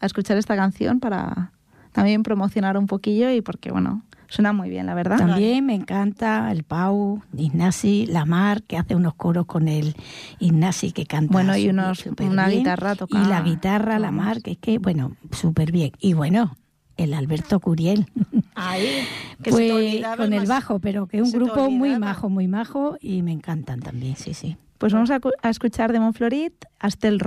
a 0.00 0.06
escuchar 0.06 0.38
esta 0.38 0.56
canción 0.56 1.00
para 1.00 1.52
también 1.92 2.22
promocionar 2.22 2.78
un 2.78 2.86
poquillo 2.86 3.30
y 3.30 3.40
porque, 3.42 3.70
bueno, 3.70 4.02
suena 4.28 4.52
muy 4.52 4.68
bien, 4.68 4.86
la 4.86 4.94
verdad. 4.94 5.18
También 5.18 5.66
me 5.66 5.74
encanta 5.74 6.50
el 6.52 6.62
Pau, 6.64 7.22
Ignasi, 7.36 8.06
Lamar, 8.06 8.62
que 8.62 8.76
hace 8.76 8.94
unos 8.94 9.14
coros 9.14 9.46
con 9.46 9.68
el 9.68 9.94
Ignasi 10.38 10.92
que 10.92 11.06
canta. 11.06 11.32
Bueno, 11.32 11.56
y 11.56 11.68
unos- 11.68 12.04
una 12.20 12.46
bien. 12.48 12.60
guitarra 12.60 12.94
toca- 12.94 13.22
Y 13.22 13.26
la 13.26 13.40
guitarra. 13.42 13.98
Lamar, 13.98 14.42
que 14.42 14.52
es 14.52 14.58
que, 14.58 14.78
bueno, 14.78 15.12
súper 15.32 15.72
bien. 15.72 15.92
Y 16.00 16.12
bueno, 16.14 16.56
el 16.96 17.12
Alberto 17.14 17.60
Curiel. 17.60 18.06
Ahí, 18.54 18.86
que 19.42 19.50
se 19.52 19.56
te 19.58 19.70
Pues 19.70 19.72
olvidaba 19.72 20.16
con 20.16 20.32
el 20.32 20.46
bajo, 20.46 20.78
pero 20.78 21.06
que 21.06 21.18
es 21.18 21.22
un 21.22 21.32
grupo 21.32 21.70
muy 21.70 21.98
majo, 21.98 22.28
muy 22.28 22.48
majo 22.48 22.96
y 23.00 23.22
me 23.22 23.32
encantan 23.32 23.80
también, 23.80 24.16
sí, 24.16 24.34
sí. 24.34 24.56
Pues 24.78 24.92
vamos 24.92 25.10
a, 25.10 25.20
a 25.42 25.48
escuchar 25.50 25.92
de 25.92 26.00
Montflorit 26.00 26.52
a 26.80 26.88
Estel 26.88 27.18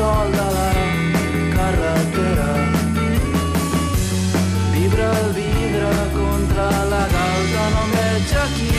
bressol 0.00 0.32
de 0.32 0.46
la 0.56 0.70
carretera. 1.56 2.50
Vibra 4.72 5.10
el 5.22 5.32
vidre 5.34 5.90
contra 6.18 6.66
la 6.92 7.04
galta 7.16 7.62
no 7.74 7.82
em 7.84 7.90
veig 7.96 8.30
aquí. 8.44 8.70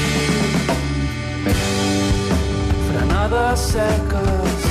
Frenades 2.88 3.60
seques 3.74 4.66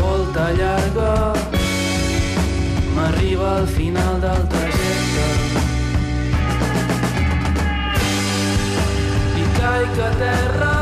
volta 0.00 0.50
llarga. 0.58 1.14
M'arriba 2.96 3.56
al 3.58 3.68
final 3.68 4.20
del 4.20 4.42
trajecte. 4.54 5.28
I 9.38 9.46
caic 9.60 10.04
a 10.08 10.12
terra 10.24 10.77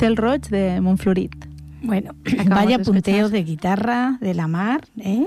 Estel 0.00 0.16
Roig 0.16 0.40
de 0.48 0.80
Montflorit. 0.80 1.34
Bueno, 1.82 2.14
vaya 2.48 2.78
de 2.78 2.84
punteo 2.86 3.28
de 3.28 3.42
guitarra 3.44 4.16
de 4.22 4.32
la 4.32 4.48
mar, 4.48 4.80
¿eh? 4.98 5.26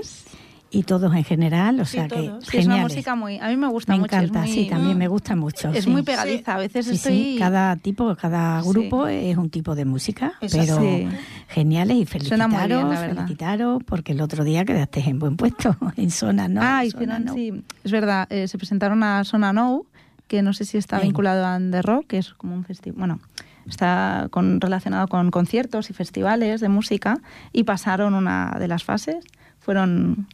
Y 0.72 0.82
todos 0.82 1.14
en 1.14 1.22
general, 1.22 1.78
o 1.78 1.84
Sí, 1.84 1.92
sea 1.98 2.08
que. 2.08 2.28
Sí, 2.50 2.56
es 2.56 2.66
una 2.66 2.78
música 2.78 3.14
muy... 3.14 3.38
A 3.38 3.46
mí 3.50 3.56
me 3.56 3.68
gusta 3.68 3.92
me 3.92 4.00
mucho. 4.00 4.16
es 4.16 4.22
encanta, 4.22 4.40
muy- 4.40 4.48
sí, 4.52 4.66
también 4.68 4.98
me 4.98 5.06
gusta 5.06 5.36
mucho. 5.36 5.68
Es 5.70 5.84
sí. 5.84 5.90
muy 5.90 6.02
pegadiza. 6.02 6.56
A 6.56 6.58
veces 6.58 6.86
Sí, 6.86 6.94
estoy... 6.96 7.12
sí, 7.12 7.36
cada 7.38 7.76
tipo, 7.76 8.16
cada 8.16 8.60
grupo 8.62 9.06
es 9.06 9.36
un 9.36 9.48
tipo 9.48 9.76
de 9.76 9.84
música, 9.84 10.32
Es 10.40 10.50
pero 10.50 10.80
geniales 11.46 11.96
y 11.96 12.18
Suena 12.18 12.48
muy 12.48 12.56
felicitaros, 12.58 12.90
bien, 12.90 13.14
la 13.14 13.14
felicitaros, 13.14 13.82
porque 13.84 14.10
el 14.10 14.20
otro 14.20 14.42
día 14.42 14.64
quedaste 14.64 15.08
en 15.08 15.20
buen 15.20 15.36
puesto, 15.36 15.76
en 15.96 16.10
zona, 16.10 16.48
¿no? 16.48 16.60
ah, 16.64 16.84
hicieron, 16.84 17.18
Zona 17.18 17.18
No. 17.20 17.34
sí, 17.34 17.62
es 17.84 17.92
verdad, 17.92 18.26
eh, 18.28 18.48
se 18.48 18.58
presentaron 18.58 19.04
a 19.04 19.22
Sona 19.22 19.52
Nou, 19.52 19.86
que 20.26 20.42
no 20.42 20.52
sé 20.52 20.64
si 20.64 20.78
está 20.78 20.98
vinculado 20.98 21.46
a 21.46 21.60
The 21.60 21.80
Rock, 21.82 22.06
que 22.08 22.18
es 22.18 22.30
como 22.34 22.56
un 22.56 22.64
festival, 22.64 22.98
bueno, 22.98 23.20
está 23.68 24.28
con, 24.30 24.60
relacionado 24.60 25.08
con 25.08 25.30
conciertos 25.30 25.90
y 25.90 25.92
festivales 25.92 26.60
de 26.60 26.68
música, 26.68 27.18
y 27.52 27.64
pasaron 27.64 28.14
una 28.14 28.56
de 28.58 28.68
las 28.68 28.84
fases, 28.84 29.24
fueron 29.58 30.26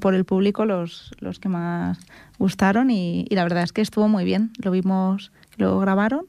por 0.00 0.14
el 0.14 0.24
público 0.24 0.64
los, 0.64 1.12
los 1.20 1.38
que 1.38 1.48
más 1.48 1.98
gustaron 2.38 2.90
y, 2.90 3.26
y 3.30 3.34
la 3.34 3.44
verdad 3.44 3.62
es 3.62 3.72
que 3.72 3.80
estuvo 3.82 4.08
muy 4.08 4.24
bien, 4.24 4.50
lo 4.62 4.70
vimos, 4.70 5.32
lo 5.56 5.78
grabaron. 5.78 6.26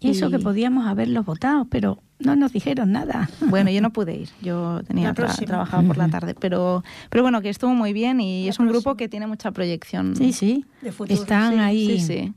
Y 0.00 0.10
eso 0.10 0.30
que 0.30 0.40
podíamos 0.40 0.88
haberlos 0.88 1.24
votado, 1.24 1.64
pero 1.66 2.00
no 2.18 2.34
nos 2.34 2.52
dijeron 2.52 2.90
nada. 2.90 3.28
Bueno, 3.48 3.70
yo 3.70 3.80
no 3.80 3.92
pude 3.92 4.16
ir, 4.16 4.30
yo 4.42 4.80
tenía 4.84 5.14
tra- 5.14 5.46
trabajaba 5.46 5.84
por 5.84 5.96
la 5.96 6.08
tarde, 6.08 6.34
pero, 6.34 6.82
pero 7.08 7.22
bueno, 7.22 7.40
que 7.40 7.48
estuvo 7.50 7.72
muy 7.72 7.92
bien 7.92 8.20
y 8.20 8.44
La 8.44 8.50
es 8.50 8.58
un 8.58 8.66
grupo 8.66 8.96
que 8.96 9.08
tiene 9.08 9.28
mucha 9.28 9.52
proyección. 9.52 10.16
Sí, 10.16 10.32
sí. 10.32 10.64
De 10.80 10.90
futuro, 10.90 11.20
Están 11.20 11.52
Sí, 11.52 11.58
ahí 11.60 11.86
Sí, 11.86 12.00
sí. 12.00 12.32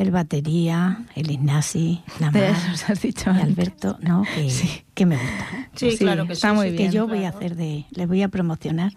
El 0.00 0.10
batería, 0.10 1.04
el 1.14 1.30
Ignasi, 1.30 2.02
la 2.20 2.30
Mar 2.30 2.54
los 2.70 2.88
has 2.88 3.00
dicho 3.02 3.30
y. 3.32 3.40
Alberto, 3.40 3.98
¿no? 4.00 4.22
Que, 4.34 4.48
Sí. 4.50 4.82
que 4.94 5.06
me 5.06 5.16
gusta. 5.16 5.46
Sí, 5.76 5.90
Sí, 5.92 5.98
claro 5.98 6.26
que 6.26 6.32
está 6.32 6.50
sí, 6.50 6.54
muy 6.56 6.70
bien. 6.70 6.90
Que 6.90 6.94
yo 6.96 7.06
voy 7.06 7.18
a 7.18 7.32
claro. 7.32 7.36
hacer 7.38 7.56
de, 7.56 7.84
les 7.90 8.08
voy 8.08 8.22
a 8.22 8.28
promocionar. 8.28 8.92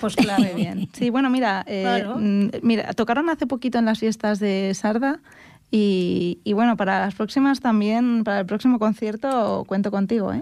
Pues 0.00 0.16
claro. 0.16 0.42
Bien. 0.56 0.88
Sí, 0.92 1.10
bueno, 1.10 1.28
mira, 1.30 1.64
eh, 1.66 1.82
Claro. 1.82 2.16
mm, 2.18 2.48
mira, 2.62 2.92
tocaron 2.94 3.28
hace 3.30 3.46
poquito 3.46 3.78
en 3.78 3.84
las 3.84 3.98
fiestas 3.98 4.38
de 4.38 4.72
Sarda 4.74 5.20
y, 5.70 6.38
y 6.44 6.52
bueno, 6.52 6.76
para 6.76 7.00
las 7.00 7.14
próximas 7.14 7.60
también, 7.60 8.22
para 8.24 8.40
el 8.40 8.46
próximo 8.46 8.78
concierto 8.78 9.64
cuento 9.66 9.90
contigo, 9.90 10.32
¿eh? 10.32 10.40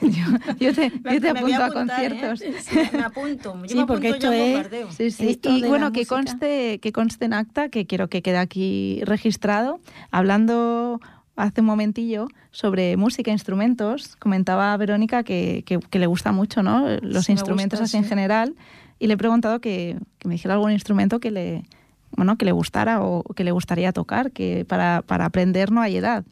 yo, 0.60 0.74
te, 0.74 0.90
yo 0.90 1.20
te 1.20 1.32
Me 1.32 1.40
voy 1.40 1.52
apunto 1.52 1.62
a, 1.62 1.66
apuntar, 1.66 2.04
¿eh? 2.04 2.08
conciertos. 2.20 2.40
Sí, 2.64 2.78
me 2.92 3.02
apunto. 3.02 3.54
Yo 3.62 3.68
Sí, 3.68 3.74
me 3.76 3.86
porque 3.86 4.08
apunto 4.08 4.26
esto 4.26 4.28
a 4.28 4.30
un 4.30 4.36
es- 4.36 4.42
bombardeo. 4.54 4.90
Sí, 4.92 5.10
sí. 5.10 5.28
Esto 5.30 5.50
Y 5.50 5.62
bueno, 5.68 5.92
que 5.92 6.00
música. 6.00 6.14
conste, 6.16 6.78
que 6.80 6.92
conste 6.92 7.24
en 7.24 7.32
acta, 7.32 7.68
que 7.68 7.86
quiero 7.86 8.08
que 8.08 8.22
quede 8.22 8.38
aquí 8.38 9.00
registrado, 9.04 9.80
hablando 10.10 11.00
hace 11.36 11.60
un 11.60 11.66
momentillo 11.66 12.28
sobre 12.50 12.96
música 12.96 13.30
e 13.30 13.34
instrumentos, 13.34 14.16
comentaba 14.16 14.74
Verónica 14.78 15.22
que, 15.22 15.62
que- 15.66 15.78
que 15.80 15.98
le 15.98 16.06
gusta 16.06 16.32
mucho, 16.32 16.62
¿no? 16.62 16.88
Los 17.02 17.26
Sí, 17.26 17.32
me 17.32 17.34
instrumentos 17.34 17.78
gusta, 17.80 17.84
así 17.84 17.96
en 17.98 18.04
sí. 18.04 18.08
general, 18.08 18.54
y 18.98 19.06
le 19.06 19.14
he 19.14 19.16
preguntado 19.18 19.60
que, 19.60 19.98
que 20.18 20.28
me 20.28 20.34
dijera 20.34 20.54
algún 20.54 20.72
instrumento 20.72 21.20
que 21.20 21.30
le, 21.30 21.64
bueno, 22.12 22.36
que 22.38 22.46
le 22.46 22.52
gustara 22.52 23.02
o 23.02 23.22
que 23.34 23.44
le 23.44 23.50
gustaría 23.50 23.92
tocar, 23.92 24.32
que 24.32 24.64
para, 24.64 25.02
para 25.02 25.26
aprender 25.26 25.70
no 25.70 25.82
hay 25.82 25.98
edad. 25.98 26.24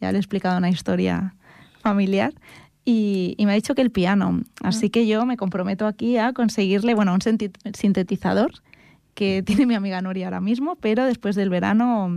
Ya 0.00 0.12
le 0.12 0.18
he 0.18 0.20
explicado 0.20 0.56
una 0.58 0.70
historia 0.70 1.34
familiar. 1.80 2.32
Y, 2.84 3.34
y 3.38 3.46
me 3.46 3.52
ha 3.52 3.54
dicho 3.54 3.74
que 3.74 3.82
el 3.82 3.90
piano. 3.90 4.42
Así 4.62 4.90
que 4.90 5.06
yo 5.06 5.24
me 5.24 5.36
comprometo 5.36 5.86
aquí 5.86 6.18
a 6.18 6.32
conseguirle, 6.32 6.94
bueno, 6.94 7.14
un 7.14 7.20
sintetizador 7.20 8.52
que 9.14 9.42
tiene 9.46 9.66
mi 9.66 9.74
amiga 9.74 10.00
Nuria 10.00 10.26
ahora 10.26 10.40
mismo, 10.40 10.76
pero 10.76 11.04
después 11.04 11.36
del 11.36 11.50
verano 11.50 12.10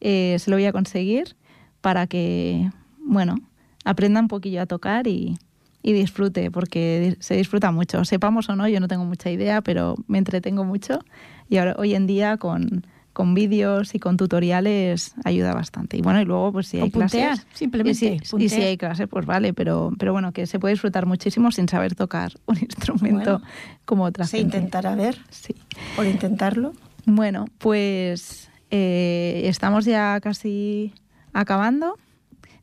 eh, 0.00 0.36
se 0.38 0.50
lo 0.50 0.56
voy 0.56 0.66
a 0.66 0.72
conseguir 0.72 1.36
para 1.80 2.06
que, 2.06 2.70
bueno, 2.98 3.36
aprenda 3.84 4.20
un 4.20 4.28
poquillo 4.28 4.62
a 4.62 4.66
tocar 4.66 5.06
y, 5.06 5.36
y 5.82 5.92
disfrute, 5.92 6.50
porque 6.50 7.16
se 7.20 7.36
disfruta 7.36 7.70
mucho. 7.70 8.04
Sepamos 8.04 8.48
o 8.48 8.56
no, 8.56 8.68
yo 8.68 8.80
no 8.80 8.88
tengo 8.88 9.04
mucha 9.04 9.30
idea, 9.30 9.60
pero 9.62 9.96
me 10.06 10.18
entretengo 10.18 10.64
mucho 10.64 11.00
y 11.48 11.58
ahora 11.58 11.74
hoy 11.78 11.94
en 11.94 12.06
día 12.06 12.36
con, 12.36 12.86
con 13.12 13.34
vídeos 13.34 13.94
y 13.94 13.98
con 13.98 14.16
tutoriales 14.16 15.14
ayuda 15.24 15.52
bastante. 15.54 15.96
Y 15.96 16.02
bueno, 16.02 16.20
y 16.20 16.24
luego 16.24 16.52
pues 16.52 16.68
si 16.68 16.78
hay 16.78 16.88
O 16.88 16.90
puntear, 16.90 17.34
clases... 17.36 17.46
simplemente, 17.52 17.90
Y 17.90 17.94
si, 17.94 18.06
y 18.14 18.18
si 18.20 18.30
puntear. 18.30 18.62
hay 18.62 18.76
clases, 18.78 19.08
pues 19.08 19.26
vale, 19.26 19.52
pero, 19.54 19.92
pero 19.98 20.12
bueno, 20.12 20.32
que 20.32 20.46
se 20.46 20.58
puede 20.58 20.74
disfrutar 20.74 21.06
muchísimo 21.06 21.50
sin 21.52 21.68
saber 21.68 21.94
tocar 21.94 22.32
un 22.46 22.56
instrumento 22.60 23.38
Bueno, 23.38 23.42
como 23.84 24.04
otra 24.04 24.24
Se 24.26 24.38
gente. 24.38 24.56
intentará 24.58 24.94
ver, 24.94 25.18
Sí. 25.30 25.54
por 25.96 26.06
intentarlo. 26.06 26.72
Bueno, 27.04 27.46
pues 27.58 28.48
eh, 28.70 29.42
estamos 29.44 29.84
ya 29.84 30.18
casi 30.20 30.92
acabando, 31.32 31.96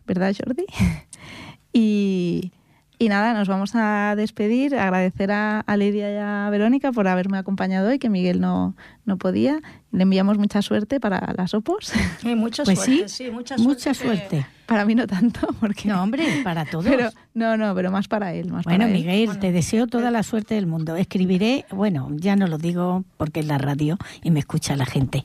¿verdad, 0.08 0.34
Jordi? 0.38 0.66
y, 1.74 2.52
y 3.00 3.08
nada, 3.10 3.34
nos 3.34 3.48
vamos 3.48 3.72
a 3.76 4.14
despedir, 4.18 4.76
agradecer 4.76 5.32
a, 5.32 5.62
a 5.62 5.78
Lidia 5.78 6.12
y 6.14 6.18
a 6.18 6.50
Verónica 6.52 6.92
por 6.92 7.08
haberme 7.08 7.38
acompañado 7.38 7.90
hoy, 7.90 7.98
que 7.98 8.10
Miguel 8.10 8.42
no, 8.42 8.76
no 9.06 9.18
podía. 9.18 9.62
Le 9.92 10.04
enviamos 10.04 10.38
mucha 10.38 10.62
suerte 10.62 11.00
para 11.00 11.34
las 11.36 11.54
opos. 11.54 11.92
Sí, 12.22 12.36
mucha 12.36 12.64
Pues 12.64 12.78
suerte, 12.80 13.08
sí, 13.10 13.26
sí, 13.26 13.32
mucha 13.32 13.58
mucha 13.58 13.94
suerte. 13.94 14.28
suerte. 14.30 14.46
para 14.68 14.86
mí 14.86 14.94
no 14.96 15.08
tanto, 15.08 15.48
porque... 15.60 15.88
No, 15.88 16.04
hombre, 16.04 16.42
para 16.44 16.66
todos. 16.66 16.86
Pero, 16.86 17.10
no, 17.34 17.58
no, 17.58 17.74
pero 17.74 17.90
más 17.90 18.08
para 18.10 18.34
él. 18.34 18.52
Más 18.52 18.66
Bueno, 18.66 18.80
para 18.84 18.92
él. 18.92 18.94
Miguel, 18.98 19.40
te 19.40 19.52
deseo 19.54 19.88
toda 19.88 20.12
la 20.12 20.22
suerte 20.22 20.54
del 20.56 20.68
mundo. 20.68 20.96
Escribiré, 20.98 21.66
bueno, 21.72 22.10
ya 22.18 22.36
no 22.36 22.46
lo 22.48 22.58
digo 22.58 23.06
porque 23.18 23.40
es 23.40 23.48
la 23.48 23.58
radio 23.58 23.98
y 24.22 24.30
me 24.32 24.40
escucha 24.42 24.76
la 24.76 24.86
gente. 24.86 25.24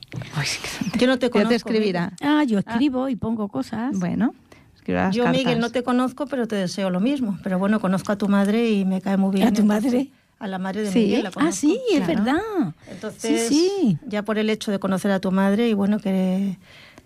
Yo 0.97 1.07
no 1.07 1.19
te 1.19 1.27
Ya 1.27 1.31
conozco. 1.31 1.49
te 1.49 1.55
escribirá. 1.55 2.13
Ah, 2.21 2.43
yo 2.47 2.57
escribo 2.59 3.09
y 3.09 3.15
pongo 3.17 3.49
cosas. 3.49 3.99
Bueno, 3.99 4.33
Yo, 4.93 5.23
cartas. 5.23 5.31
Miguel, 5.31 5.59
no 5.59 5.69
te 5.71 5.83
conozco, 5.83 6.27
pero 6.27 6.47
te 6.47 6.55
deseo 6.55 6.89
lo 6.89 6.99
mismo. 6.99 7.37
Pero 7.43 7.57
bueno, 7.59 7.79
conozco 7.79 8.11
a 8.11 8.17
tu 8.17 8.27
madre 8.27 8.69
y 8.71 8.85
me 8.85 9.01
cae 9.01 9.17
muy 9.17 9.33
bien. 9.35 9.47
¿A 9.47 9.53
tu 9.53 9.63
madre? 9.65 10.09
A 10.37 10.47
la 10.47 10.59
madre 10.59 10.81
de 10.83 10.91
Sí. 10.91 10.99
Miguel. 10.99 11.23
la 11.23 11.29
ah, 11.29 11.31
conozco. 11.33 11.55
sí, 11.55 11.79
es 11.91 12.05
verdad. 12.05 12.35
Entonces, 12.91 13.47
sí, 13.47 13.69
sí. 13.79 13.97
ya 14.07 14.23
por 14.23 14.37
el 14.37 14.49
hecho 14.49 14.71
de 14.71 14.79
conocer 14.79 15.11
a 15.11 15.19
tu 15.19 15.31
madre 15.31 15.69
y 15.69 15.73
bueno, 15.73 15.99
que, 15.99 16.57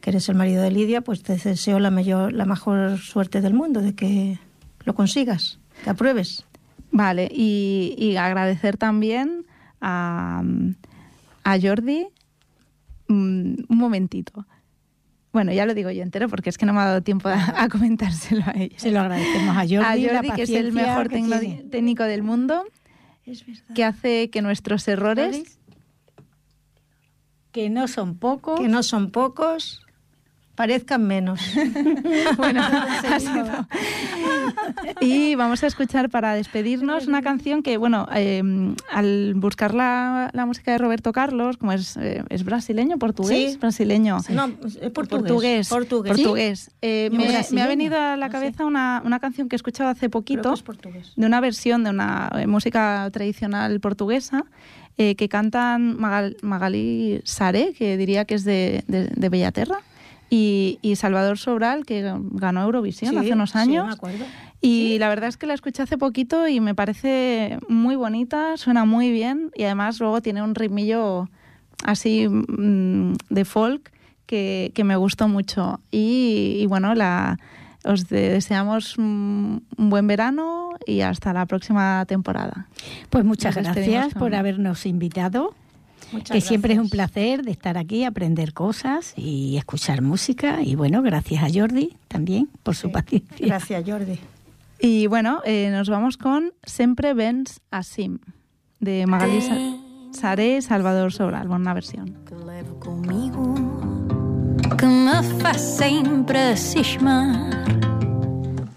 que 0.02 0.10
eres 0.10 0.28
el 0.30 0.36
marido 0.36 0.62
de 0.64 0.72
Lidia, 0.72 1.02
pues 1.02 1.24
te 1.24 1.36
deseo 1.36 1.80
la, 1.80 1.92
mayor, 1.92 2.34
la 2.34 2.46
mejor 2.46 2.98
suerte 2.98 3.40
del 3.42 3.54
mundo, 3.54 3.82
de 3.82 3.94
que 3.96 4.40
lo 4.84 4.94
consigas, 4.96 5.60
que 5.84 5.90
apruebes. 5.92 6.46
Vale, 6.92 7.30
y, 7.32 7.96
y 8.00 8.16
agradecer 8.16 8.78
también 8.78 9.46
a, 9.80 10.42
a 11.44 11.60
Jordi 11.62 12.08
mm, 13.08 13.54
un 13.70 13.78
momentito. 13.78 14.46
Bueno, 15.32 15.52
ya 15.54 15.66
lo 15.66 15.74
digo 15.74 15.92
yo 15.92 16.02
entero 16.02 16.28
porque 16.28 16.50
es 16.50 16.58
que 16.58 16.66
no 16.66 16.74
me 16.74 16.80
ha 16.82 16.86
dado 16.86 17.04
tiempo 17.04 17.30
a, 17.30 17.62
a 17.64 17.70
comentárselo 17.70 18.44
a 18.46 18.52
ella. 18.58 18.76
Se 18.80 18.92
lo 18.92 19.00
agradecemos 19.00 19.56
a 19.56 19.62
Jordi. 19.62 19.76
a 19.76 19.96
la 19.96 20.14
Jordi, 20.14 20.32
que 20.32 20.42
es 20.44 20.50
el 20.50 20.72
mejor 20.72 21.10
técnico 21.10 22.04
del 22.04 22.24
mundo, 22.24 22.66
que 23.76 23.84
hace 23.84 24.30
que 24.30 24.42
nuestros 24.42 24.88
errores 24.88 25.60
Que 27.52 27.70
no 27.70 27.88
son 27.88 28.18
pocos. 28.18 28.60
Que 28.60 28.68
no 28.68 28.82
son 28.84 29.12
pocos, 29.12 29.86
parezcan 30.60 31.02
menos. 31.08 31.40
Bueno, 32.38 32.62
ha 33.12 33.20
sido. 33.20 33.68
Y 35.00 35.36
vamos 35.36 35.64
a 35.64 35.68
escuchar 35.68 36.10
para 36.10 36.34
despedirnos 36.34 37.08
una 37.08 37.22
canción 37.22 37.64
que, 37.64 37.78
bueno, 37.78 38.08
eh, 38.14 38.44
al 38.92 39.34
buscar 39.36 39.74
la, 39.74 40.30
la 40.34 40.46
música 40.46 40.72
de 40.74 40.78
Roberto 40.78 41.14
Carlos, 41.14 41.56
como 41.58 41.72
es, 41.72 41.96
eh, 41.96 42.24
es 42.30 42.44
brasileño, 42.44 42.98
portugués, 42.98 43.54
Sí. 43.54 43.58
brasileño. 43.58 44.18
No, 44.30 44.48
es 44.66 44.78
portugués. 44.92 45.00
Portugués. 45.30 45.70
Portugués. 45.70 46.14
portugués. 46.18 46.72
Eh, 46.82 47.10
me, 47.14 47.26
me 47.52 47.62
ha 47.62 47.68
venido 47.68 47.98
a 47.98 48.18
la 48.18 48.28
no 48.28 48.32
cabeza 48.32 48.66
una, 48.66 49.02
una 49.06 49.20
canción 49.20 49.48
que 49.48 49.56
he 49.56 49.58
escuchado 49.58 49.90
hace 49.90 50.10
poquito 50.10 50.54
es 50.54 51.14
de 51.16 51.26
una 51.26 51.40
versión 51.40 51.84
de 51.86 51.90
una 51.92 52.30
eh, 52.38 52.48
música 52.48 53.10
tradicional 53.14 53.80
portuguesa 53.80 54.44
eh, 54.98 55.16
que 55.16 55.30
cantan 55.30 55.98
Magal- 55.98 56.36
Magali 56.42 57.22
Saré, 57.24 57.74
que 57.74 57.96
diría 57.96 58.26
que 58.26 58.36
es 58.36 58.44
de, 58.44 58.84
de, 58.88 59.08
de 59.16 59.30
Bellaterra, 59.30 59.80
y, 60.30 60.80
y 60.82 60.96
Salvador 60.96 61.38
Sobral, 61.38 61.86
que 61.86 62.02
ganó 62.32 62.62
Eurovisión 62.64 63.12
Sí, 63.12 63.18
hace 63.18 63.34
unos 63.34 63.52
sí, 63.52 63.58
años. 63.58 63.88
me 63.88 63.94
acuerdo. 63.94 64.26
Y 64.62 64.98
la 65.00 65.08
verdad 65.10 65.30
es 65.30 65.38
que 65.38 65.48
la 65.48 65.54
escuché 65.54 65.84
hace 65.84 65.98
poquito 65.98 66.48
y 66.48 66.60
me 66.60 66.76
parece 66.76 67.58
muy 67.70 67.96
bonita, 67.96 68.58
suena 68.58 68.84
muy 68.86 69.10
bien 69.12 69.52
y 69.56 69.64
además 69.64 70.00
luego 70.00 70.22
tiene 70.22 70.42
un 70.44 70.54
ritmillo 70.54 71.30
así 71.86 72.28
mm, 72.28 73.14
de 73.30 73.46
folk 73.46 73.92
que, 74.26 74.72
que 74.76 74.84
me 74.84 74.96
gustó 74.98 75.28
mucho. 75.30 75.80
Y, 75.92 76.58
y 76.60 76.66
bueno, 76.68 76.94
la, 76.94 77.40
os 77.86 78.10
de- 78.10 78.30
deseamos 78.30 78.98
un 78.98 79.64
un 79.78 79.90
buen 79.90 80.08
verano 80.08 80.72
y 80.86 81.02
hasta 81.02 81.32
la 81.32 81.46
próxima 81.46 82.04
temporada. 82.06 82.68
Pues 83.10 83.24
muchas 83.24 83.56
Nos 83.56 83.64
gracias 83.64 84.14
por 84.14 84.36
habernos 84.36 84.86
invitado. 84.86 85.56
Muchas 86.12 86.32
que 86.36 86.42
siempre 86.42 86.74
es 86.74 86.80
un 86.80 86.90
placer 86.90 87.44
de 87.44 87.52
estar 87.52 87.78
aquí, 87.78 88.04
aprender 88.04 88.54
cosas 88.54 89.14
y 89.16 89.58
escuchar 89.58 90.02
música. 90.02 90.62
Y 90.64 90.76
bueno, 90.76 91.02
gracias 91.02 91.44
a 91.44 91.48
Jordi 91.54 91.96
también 92.08 92.50
por 92.64 92.76
su 92.76 92.88
Sí. 92.88 92.94
paciencia. 92.94 93.46
Gracias, 93.48 93.84
Jordi. 93.88 94.20
Y 94.82 95.08
bueno, 95.08 95.42
eh, 95.46 95.70
nos 95.72 95.90
vamos 95.90 96.18
con 96.18 96.54
Sempre 96.64 97.14
Vens 97.14 97.60
Assim, 97.70 98.20
de 98.80 99.06
Magali 99.08 99.42
Sa- 99.42 99.58
Saré 100.12 100.62
Salvador 100.62 101.12
Sobral, 101.12 101.50
una 101.50 101.74
versión. 101.74 102.16
que 102.26 102.36
levo 102.36 102.80
comigo 102.80 103.54
que 104.78 104.86
me 104.86 105.22
faz 105.42 105.78
sempre 105.78 106.56
cismar. 106.56 107.66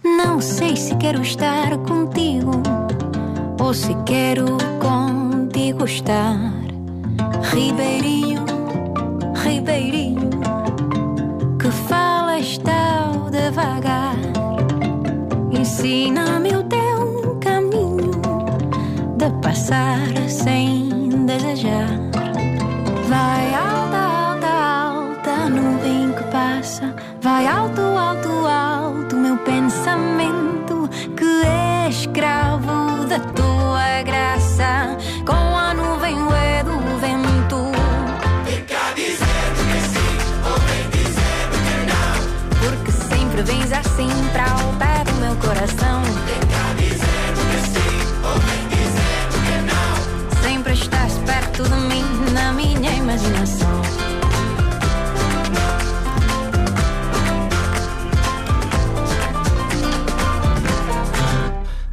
Não 0.04 0.40
sei 0.40 0.76
se 0.76 0.96
quero 0.98 1.20
estar 1.22 1.78
contigo 1.84 2.50
ou 3.60 3.72
se 3.72 3.94
quero 4.04 4.58
contigo 4.80 5.84
estar. 5.84 6.36
Ribeirinho, 7.52 8.44
Ribeirinho, 9.34 10.30
que 11.58 11.70
falas 11.70 12.58
tão 12.58 13.30
devagar. 13.30 14.16
Ensina-me 15.50 16.56
o 16.56 16.62
teu 16.64 17.36
caminho 17.40 18.10
de 19.16 19.30
passar 19.42 20.08
sem 20.28 20.88
desejar. 21.26 21.88
Vai 23.08 23.54
alta, 23.54 23.98
alta, 23.98 24.48
alta, 24.48 25.48
nuvem 25.50 26.12
que 26.12 26.24
passa. 26.24 26.94
Vai 27.20 27.46
alto, 27.46 27.80
alto, 27.80 28.46
alto, 28.46 29.16
meu 29.16 29.36
pensamento 29.38 30.88
que 31.16 31.46
é 31.46 31.88
escravo 31.88 33.04
da 33.06 33.20
tua 33.20 34.02
graça. 34.02 34.96
Com 35.26 35.32
a 35.56 35.61
Sempre 43.42 43.54
vens 43.54 43.72
assim 43.72 44.08
para 44.32 44.44
o 44.64 44.72
pé 44.78 45.02
do 45.04 45.14
meu 45.18 45.34
coração. 45.36 46.02
Sempre 50.42 50.72
estás 50.74 51.14
perto 51.26 51.64
de 51.64 51.74
mim 51.74 52.04
na 52.32 52.52
minha 52.52 52.92
imaginação. 52.92 53.82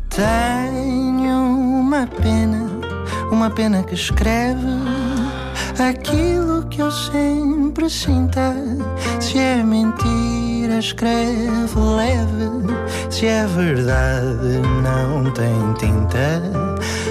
Tenho 0.09 1.35
uma 1.81 2.05
pena, 2.05 2.69
uma 3.31 3.49
pena 3.49 3.81
que 3.81 3.95
escreve 3.95 4.67
aquilo 5.79 6.67
que 6.67 6.79
eu 6.81 6.91
sempre 6.91 7.89
sinta. 7.89 8.53
Se 9.19 9.39
é 9.39 9.63
mentira, 9.63 10.18
escreve 10.78 11.80
leve. 11.80 12.49
Se 13.09 13.26
é 13.26 13.45
verdade, 13.47 14.61
não 14.84 15.32
tem 15.32 15.74
tinta. 15.80 16.41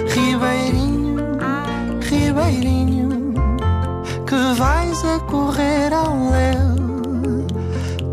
Ribeirinho, 0.09 1.17
Ribeirinho, 2.01 3.35
que 4.27 4.59
vais 4.59 5.05
a 5.05 5.19
correr 5.21 5.93
ao 5.93 6.31
léu. 6.31 7.47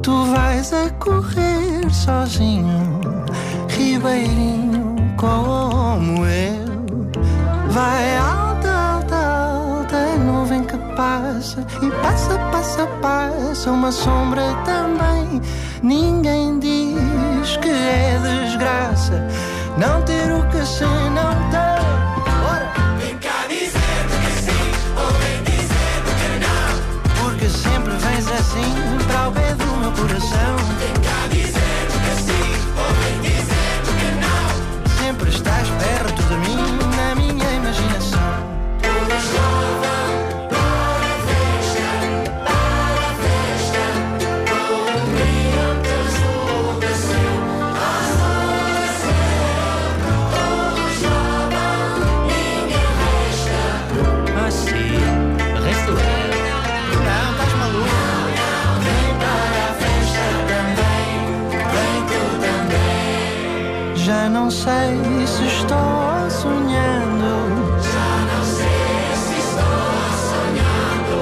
Tu 0.01 0.25
vais 0.25 0.73
a 0.73 0.89
correr 0.99 1.89
sozinho, 1.91 3.01
Ribeirinho, 3.69 4.95
como 5.17 6.25
eu. 6.25 6.65
Vai 7.69 8.17
alta, 8.17 8.34
e 11.81 11.91
passa, 12.01 12.37
passa, 12.51 12.87
passa 13.01 13.71
uma 13.71 13.91
sombra 13.91 14.43
também. 14.65 15.41
Ninguém 15.83 16.59
diz 16.59 17.57
que 17.57 17.69
é 17.69 18.17
desgraça 18.23 19.27
não 19.77 20.01
ter 20.03 20.31
o 20.31 20.47
que 20.49 20.65
se 20.65 20.83
não 20.83 21.33
tem. 21.51 21.85
Ora! 22.49 22.73
Vem 22.99 23.17
cá 23.17 23.45
dizer-me 23.47 24.17
que 24.23 24.31
sim 24.41 24.71
ou 24.97 25.11
vem 25.19 25.43
dizer-me 25.43 26.11
que 26.19 26.29
não. 26.45 27.23
Porque 27.23 27.49
sempre 27.49 27.93
vens 27.93 28.27
assim 28.31 29.05
para 29.07 29.29
o 29.29 29.31
pé 29.31 29.53
do 29.55 29.65
meu 29.77 29.91
coração. 29.91 30.64
Sei 64.65 65.27
se 65.27 65.45
estou 65.45 66.29
sonhando. 66.41 67.31
Já 67.87 68.13
não 68.31 68.43
sei 68.57 69.05
se 69.23 69.37
estou 69.45 69.93
sonhando. 70.31 71.17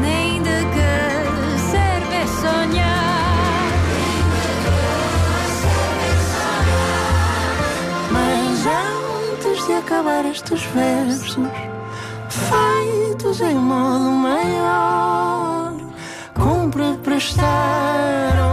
Nem 0.00 0.42
de 0.42 0.58
que 0.74 0.92
serve 1.70 2.20
sonhar. 2.40 3.68
Mas 8.10 8.66
antes 8.66 9.66
de 9.66 9.72
acabar 9.74 10.24
estes 10.24 10.62
versos, 10.74 11.36
feitos 12.30 13.40
em 13.42 13.54
modo 13.54 14.10
maior, 14.12 15.74
cumpre 16.34 16.96
prestar 17.04 18.47